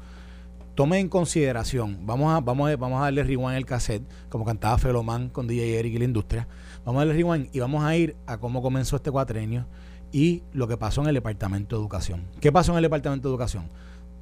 [0.74, 4.78] Tome en consideración, vamos a, vamos a, vamos a darle rewind el cassette, como cantaba
[4.78, 6.48] Felomán con DJ Eric y la industria.
[6.84, 9.66] Vamos a darle rewind y vamos a ir a cómo comenzó este cuatrenio
[10.12, 12.26] y lo que pasó en el Departamento de Educación.
[12.40, 13.68] ¿Qué pasó en el Departamento de Educación?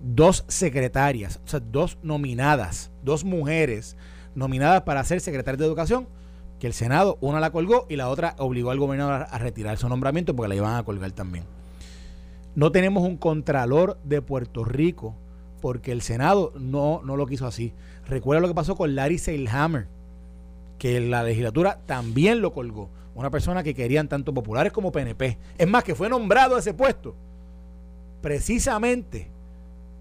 [0.01, 3.97] Dos secretarias, o sea, dos nominadas, dos mujeres
[4.35, 6.09] nominadas para ser secretarias de Educación,
[6.59, 9.89] que el Senado, una la colgó y la otra obligó al gobernador a, retirar su
[9.89, 11.45] nombramiento porque la iban a colgar también.
[12.55, 15.15] No tenemos un contralor de Puerto Rico
[15.61, 17.73] porque el Senado no, no lo quiso así.
[18.09, 19.87] Recuerda lo que pasó con Larry Seilhammer,
[20.79, 22.89] que la legislatura también lo colgó.
[23.15, 25.37] Una persona que querían tanto populares como PNP.
[25.59, 27.15] Es más, que fue nombrado a ese puesto
[28.21, 29.29] precisamente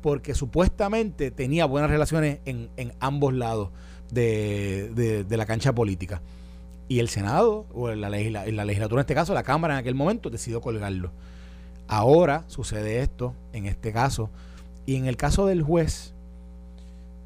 [0.02, 3.70] porque supuestamente tenía buenas relaciones en, en ambos lados
[4.12, 4.92] de,
[5.28, 6.22] de- la cancha política.
[6.88, 10.30] Y el Senado, o la, la legislatura en este caso, la Cámara en aquel momento,
[10.30, 11.12] decidió colgarlo.
[11.92, 14.30] Ahora sucede esto, en este caso,
[14.86, 16.14] y en el caso del juez,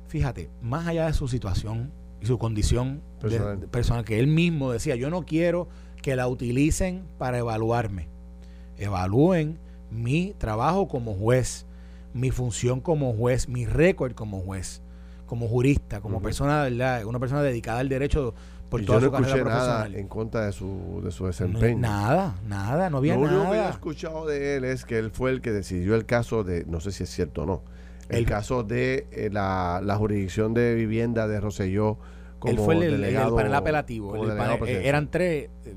[0.07, 1.91] fíjate, más allá de su situación
[2.22, 3.59] y su condición de- Personal.
[3.59, 5.68] de personal, que él mismo decía, yo no quiero
[6.01, 8.07] que la utilicen para evaluarme.
[8.78, 9.57] Evalúen
[9.91, 11.66] mi trabajo como juez,
[12.14, 14.82] mi función como juez, mi récord como juez,
[15.34, 17.03] como jurista, como persona, ¿verdad?
[17.05, 18.36] una persona dedicada al derecho
[18.69, 19.95] por Y toda yo su no carrera escuché nada profesional.
[19.99, 21.79] en contra de su, de su No, desempeño.
[21.79, 23.69] nada, nada, no había Lo único que he nada.
[23.71, 26.91] escuchado de él es que él fue el que decidió el caso de, no sé
[26.91, 27.63] si es cierto o no,
[28.09, 31.97] el, El- caso de eh, la, la jurisdicción de vivienda de Rosselló
[32.38, 33.36] como él fue el, el- el delegado.
[33.36, 34.15] panel apelativo.
[34.15, 35.73] el delegado panel- eh, eran tres, eh,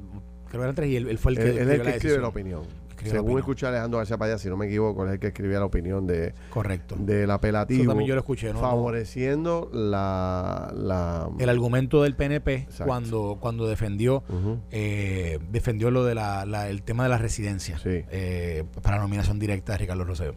[0.51, 2.29] creo que eran tres, y él, él fue el que él, el que escribe la
[2.29, 2.61] opinión.
[2.97, 5.27] Escribió la Según escuché a Alejandro García Paya, si no me equivoco, es el que
[5.29, 6.97] escribía la opinión de, Correcto.
[6.99, 7.83] del apelativo.
[7.83, 8.61] Eso también yo lo escuché, ¿no?
[8.61, 10.73] Favoreciendo la...
[10.75, 12.85] la el argumento del PNP Exacto.
[12.87, 14.23] cuando, cuando defendió
[14.71, 18.03] eh, defendió lo de la, la- el tema de la residencia Sí.
[18.11, 20.35] eh, para nominación directa de Ricardo Roseo.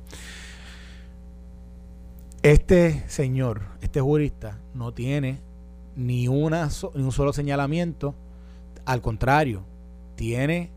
[2.41, 5.39] Este señor, este jurista, no tiene
[5.95, 8.15] ni, una so- ni un solo señalamiento.
[8.85, 9.63] Al contrario,
[10.15, 10.71] tiene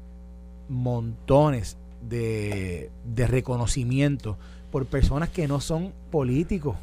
[0.68, 4.36] montones de, de reconocimiento
[4.70, 6.76] por personas que no son políticos.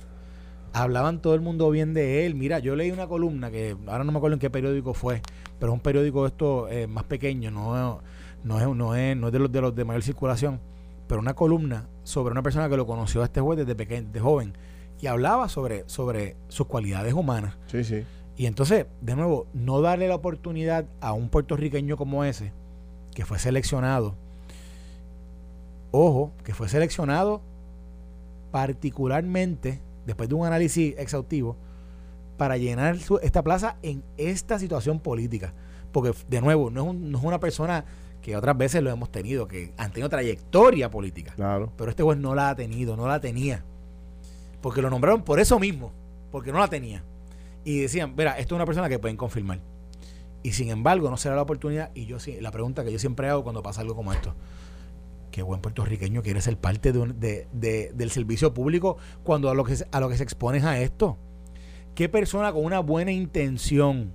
[0.72, 2.36] Hablaban todo el mundo bien de él.
[2.36, 5.22] Mira, yo leí una columna que ahora no me acuerdo en qué periódico fue,
[5.60, 8.02] pero es un periódico esto eh, más pequeño, no,
[8.44, 10.62] no, es, no, es, no es de los de los de mayor circulación,
[11.08, 14.20] pero una columna sobre una persona que lo conoció a este juez desde pequeño, de
[14.20, 14.54] joven,
[15.02, 17.58] y hablaba sobre, sobre sus cualidades humanas.
[17.66, 18.04] Sí, sí.
[18.38, 22.54] Y entonces, de nuevo, no darle la oportunidad a un puertorriqueño como ese,
[23.20, 24.16] que fue seleccionado,
[25.92, 27.42] ojo, que fue seleccionado
[28.50, 31.58] particularmente, después de un análisis exhaustivo,
[32.38, 35.54] para llenar su- esta plaza en esta situación política.
[35.92, 37.84] Porque, de nuevo, no es, un- no es una persona
[38.22, 41.34] que otras veces lo hemos tenido, que han tenido trayectoria política.
[41.36, 41.74] Claro.
[41.76, 43.66] Pero este juez no la ha tenido, no la tenía.
[44.62, 45.92] Porque lo nombraron por eso mismo,
[46.32, 47.04] porque no la tenía.
[47.66, 49.60] Y decían, mira, esto es una persona que pueden confirmar.
[50.44, 51.92] Y sin embargo, no se da la oportunidad.
[51.96, 54.36] Y yo la pregunta que yo siempre hago cuando pasa algo como esto.
[55.32, 59.54] ¿Qué buen puertorriqueño quiere ser parte de un- de- de- del servicio público cuando a
[59.54, 61.18] lo, que a lo que se expones a esto?
[61.94, 64.12] ¿Qué persona con una buena intención,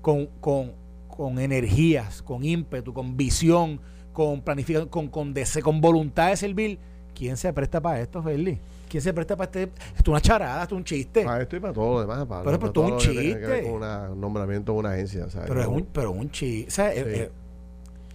[0.00, 0.72] con, con,
[1.08, 3.80] con energías, con ímpetu, con visión,
[4.12, 6.78] con planificación, con, con, dese- con voluntad de servir,
[7.14, 8.58] ¿quién se presta para esto, Feli?
[8.94, 9.62] ¿Quién se presta para este?
[9.64, 11.24] Esto es una charada, esto es un chiste.
[11.24, 12.24] Para esto y para todo lo demás.
[12.26, 13.62] Para, Pero es para todo un lo que tenga que ver chiste.
[13.64, 15.28] con una- un nombramiento de una agencia.
[15.30, 15.48] ¿sabes?
[15.48, 16.68] pero, es un, pero un chiste.
[16.68, 17.10] O sea, es- Sí.
[17.10, 17.30] es,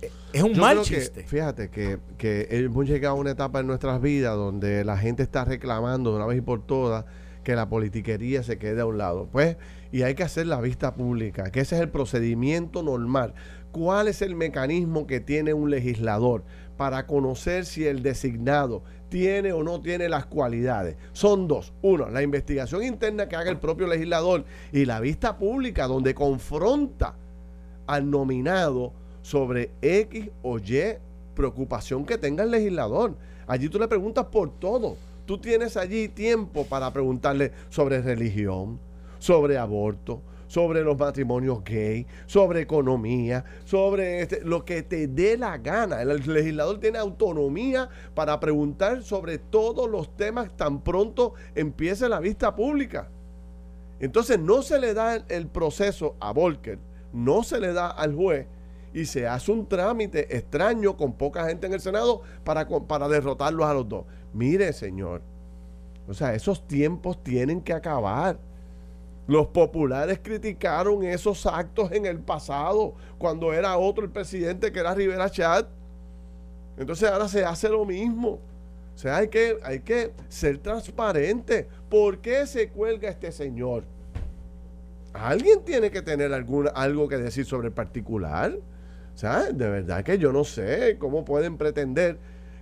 [0.04, 1.24] es- es un Yo mal creo que, chiste.
[1.24, 5.44] fíjate que, que hemos llegado a una etapa en nuestras vidas donde la gente está
[5.44, 7.04] reclamando de una vez y por todas
[7.44, 9.28] que la politiquería se quede a un lado.
[9.30, 9.58] Pues,
[9.92, 13.34] y hay que hacer la vista pública, que ese es el procedimiento normal.
[13.74, 16.44] ¿Cuál es el mecanismo que tiene un legislador
[16.78, 20.95] para conocer si el designado tiene o no tiene las cualidades?
[21.14, 21.74] Son dos.
[21.82, 27.16] Uno, la investigación interna que haga el propio legislador y la vista pública donde confronta
[27.88, 30.97] al nominado sobre X o Y
[31.36, 33.16] preocupación que tenga el legislador.
[33.47, 34.97] Allí tú le preguntas por todo.
[35.26, 38.80] Tú tienes allí tiempo para preguntarle sobre religión,
[39.20, 45.60] sobre aborto, sobre los matrimonios gay, sobre economía, sobre este- lo que te dé la
[45.60, 46.02] gana.
[46.02, 52.56] El legislador tiene autonomía para preguntar sobre todos los temas tan pronto empiece la vista
[52.56, 53.10] pública.
[54.00, 56.80] Entonces no se le da el, proceso a Volker,
[57.14, 58.47] no se le da al juez
[58.91, 63.68] y se hace un trámite extraño con poca gente en el Senado para, para derrotarlos
[63.68, 64.06] a los dos.
[64.34, 65.22] Mire, señor,
[66.08, 68.39] o sea, esos tiempos tienen que acabar.
[69.30, 74.96] Los populares criticaron esos actos en el pasado, cuando era otro el presidente que era
[74.96, 75.68] Rivera Chat.
[76.80, 78.40] Entonces ahora se hace lo mismo.
[78.96, 81.68] O sea, hay que, hay que ser transparente.
[81.92, 83.84] ¿Por qué se cuelga este señor?
[85.14, 88.58] Alguien tiene que tener algo que decir sobre el particular.
[89.14, 92.18] O sea, de verdad que yo no sé cómo pueden pretender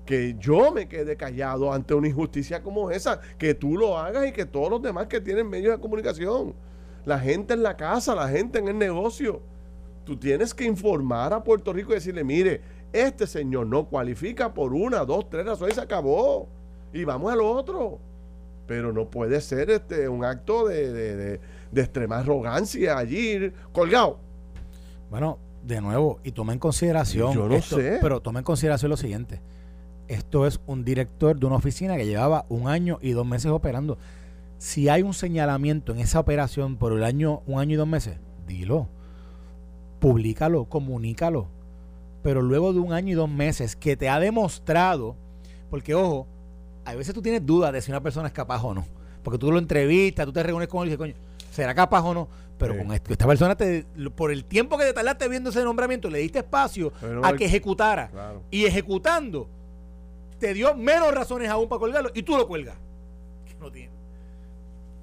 [0.08, 4.32] que yo me quede callado ante una injusticia como esa, que tú lo hagas y
[4.32, 6.56] que todos los demás que tienen medios de comunicación,
[7.06, 9.42] la gente en la casa, la gente en el negocio,
[10.06, 12.62] tú tienes que informar a Puerto Rico y decirle, mire,
[12.94, 16.48] este señor no cualifica por una, dos, tres razones, se acabó.
[16.94, 18.00] Y vamos al otro.
[18.66, 21.40] Pero no puede ser este un acto de, de, de-
[21.70, 24.20] de extrema arrogancia allí, colgado.
[25.10, 27.34] Bueno, de nuevo, y toma en consideración.
[27.34, 28.00] Yo no esto- sé.
[28.02, 29.42] Pero toma en consideración lo siguiente.
[30.08, 33.98] Esto es un director de una oficina que llevaba un año y dos meses operando.
[34.58, 38.18] Si hay un señalamiento en esa operación por el año, un año y dos meses,
[38.48, 38.88] dilo.
[40.00, 41.48] Publícalo, comunícalo.
[42.24, 45.16] Pero luego de un año y dos meses que te ha demostrado,
[45.70, 46.28] porque ojo,
[46.86, 48.86] a veces tú tienes dudas de si una persona es capaz o no.
[49.24, 51.14] Porque tú lo entrevistas, tú te reúnes con él y dices, coño,
[51.52, 52.28] ¿será capaz o no?
[52.58, 52.80] Pero Sí.
[52.80, 53.86] con esto- esta persona, te,
[54.16, 56.92] por el tiempo que te tardaste viendo ese nombramiento, le diste espacio
[57.24, 58.10] a que ejecutara.
[58.10, 58.42] Claro.
[58.50, 59.48] Y ejecutando,
[60.40, 62.76] te dio menos razones aún para colgarlo y tú lo cuelgas.
[63.60, 63.92] No tiene,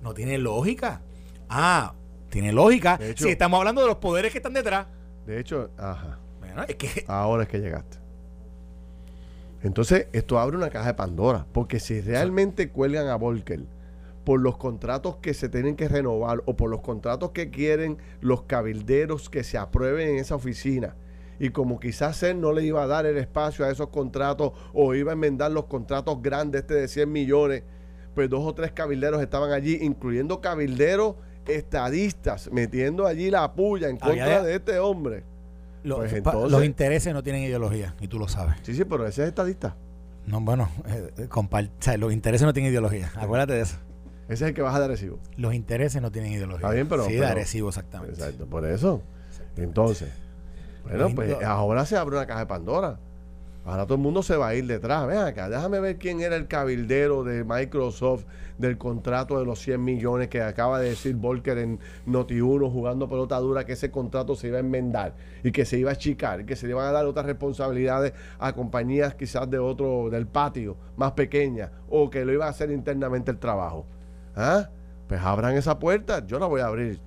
[0.01, 1.01] no tiene lógica.
[1.49, 1.95] Ah,
[2.31, 4.87] tiene lógica hecho- si estamos hablando de los poderes que están detrás.
[5.27, 6.19] De hecho, ajá.
[6.41, 7.99] Bueno, es que Ahora es que llegaste.
[9.63, 11.47] Entonces, esto abre una caja de Pandora.
[11.53, 13.61] Porque si realmente cuelgan a Volker
[14.25, 18.43] por los contratos que se tienen que renovar o por los contratos que quieren los
[18.43, 20.97] cabilderos que se aprueben en esa oficina,
[21.39, 24.95] y como quizás él no le iba a dar el espacio a esos contratos o
[24.95, 27.63] iba a enmendar los contratos grandes, este de 100 millones,
[28.15, 31.17] pues dos o tres cabilderos estaban allí, incluyendo cabilderos
[31.47, 35.25] estadistas, metiendo allí la puya en contra de- de este hombre.
[35.83, 38.55] los, Pues entonces- los intereses no tienen ideología y tú lo sabes.
[38.63, 39.77] Sí, sí, pero ese es estadista.
[40.27, 43.13] No, bueno, eh, eh, compar- o sea, los intereses no tienen ideología.
[43.17, 43.77] Acuérdate de eso.
[44.25, 45.19] Ese es el que baja de recibo.
[45.37, 46.69] Los intereses no tienen ideología.
[46.69, 48.15] Está bien, pero- Sí, pero- de agresivo, exactamente.
[48.15, 49.03] Exacto, por eso.
[49.59, 50.09] Entonces,
[50.85, 52.99] bueno, pues ahora se abre una caja de Pandora.
[53.65, 55.07] Ahora todo el mundo se va a ir detrás.
[55.07, 58.25] Ven acá, déjame ver quién era el cabildero de Microsoft
[58.59, 63.39] del contrato de los 100 millones que acaba de decir Volker en Noti1 jugando pelota
[63.39, 66.45] dura que ese contrato se iba a enmendar y que se iba a achicar y
[66.45, 70.77] que se le iban a dar otras responsabilidades a compañías quizás de otro del patio
[70.97, 73.87] más pequeñas o que lo iba a hacer internamente el trabajo.
[74.37, 74.69] ¿Ah?
[75.09, 77.01] Pues abran esa puerta, yo la voy a abrir.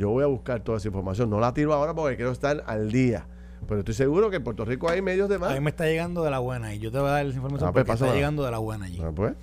[0.00, 1.28] Yo voy a buscar toda esa información.
[1.28, 3.26] No la tiro ahora porque quiero estar al día.
[3.68, 5.52] Pero estoy seguro que en Puerto Rico hay medios de A más.
[5.52, 7.68] mí me está llegando de la buena y yo te voy a dar esa información
[7.68, 8.98] Ah, pues, porque está llegando de la buena allí.
[9.04, 9.34] Ah, pues.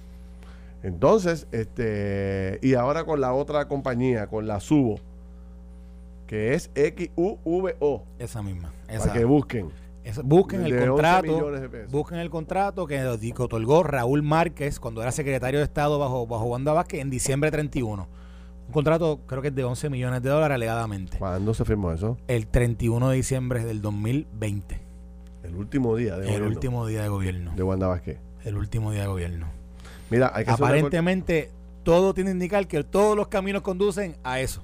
[0.81, 4.99] Entonces, este, y ahora con la otra compañía, con la Subo,
[6.25, 8.73] que es XUVO, Esa misma.
[8.87, 9.69] Esa, para que busquen.
[10.03, 11.51] esa- busquen de el 11 contrato.
[11.91, 12.95] Busquen el contrato que,
[13.35, 17.51] que otorgó Raúl Márquez cuando era secretario de Estado bajo, bajo Wanda Vázquez en diciembre
[17.51, 18.07] 31.
[18.67, 21.17] Un contrato creo que es de 11 millones de dólares alegadamente.
[21.17, 22.17] ¿Cuándo se firmó eso?
[22.27, 24.81] El 31 de diciembre del 2020.
[25.43, 27.53] El último día de el gobierno último día de gobierno.
[27.55, 28.19] de Wanda Vázquez.
[28.43, 29.47] El último día de gobierno.
[30.09, 31.51] Mira, hay que Aparentemente
[31.83, 34.61] todo tiene que indicar que todos los caminos conducen a eso.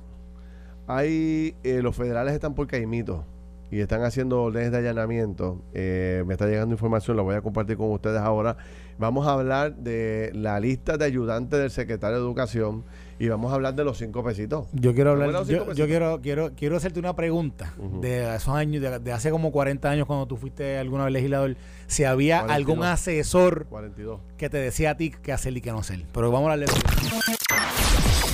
[0.88, 3.26] Hay, eh, los federales están por Caimito
[3.72, 5.62] y están haciendo órdenes de allanamiento.
[5.74, 8.58] Eh, me está llegando información, la voy a compartir con ustedes ahora.
[8.98, 12.84] Vamos a hablar de la lista de ayudantes del secretario de Educación
[13.20, 14.68] y vamos a hablar de los cinco pesitos.
[14.74, 17.74] Yo quiero ¿Te hablar, acuerdas de los yo, yo quiero, quiero, quiero hacerte una pregunta
[18.02, 21.56] de esos años, de, de hace como 40 años cuando tú fuiste alguna vez legislador,
[21.88, 22.56] si había 42.
[22.72, 24.20] algún asesor 42.
[24.38, 26.04] que te decía a ti qué hacer y qué no hacer.
[26.14, 26.82] Pero vamos a hablar de eso.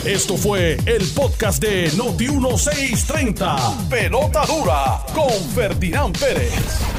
[0.05, 3.89] Esto fue el podcast de Noti1630.
[3.89, 6.98] Pelota dura con Ferdinand Pérez.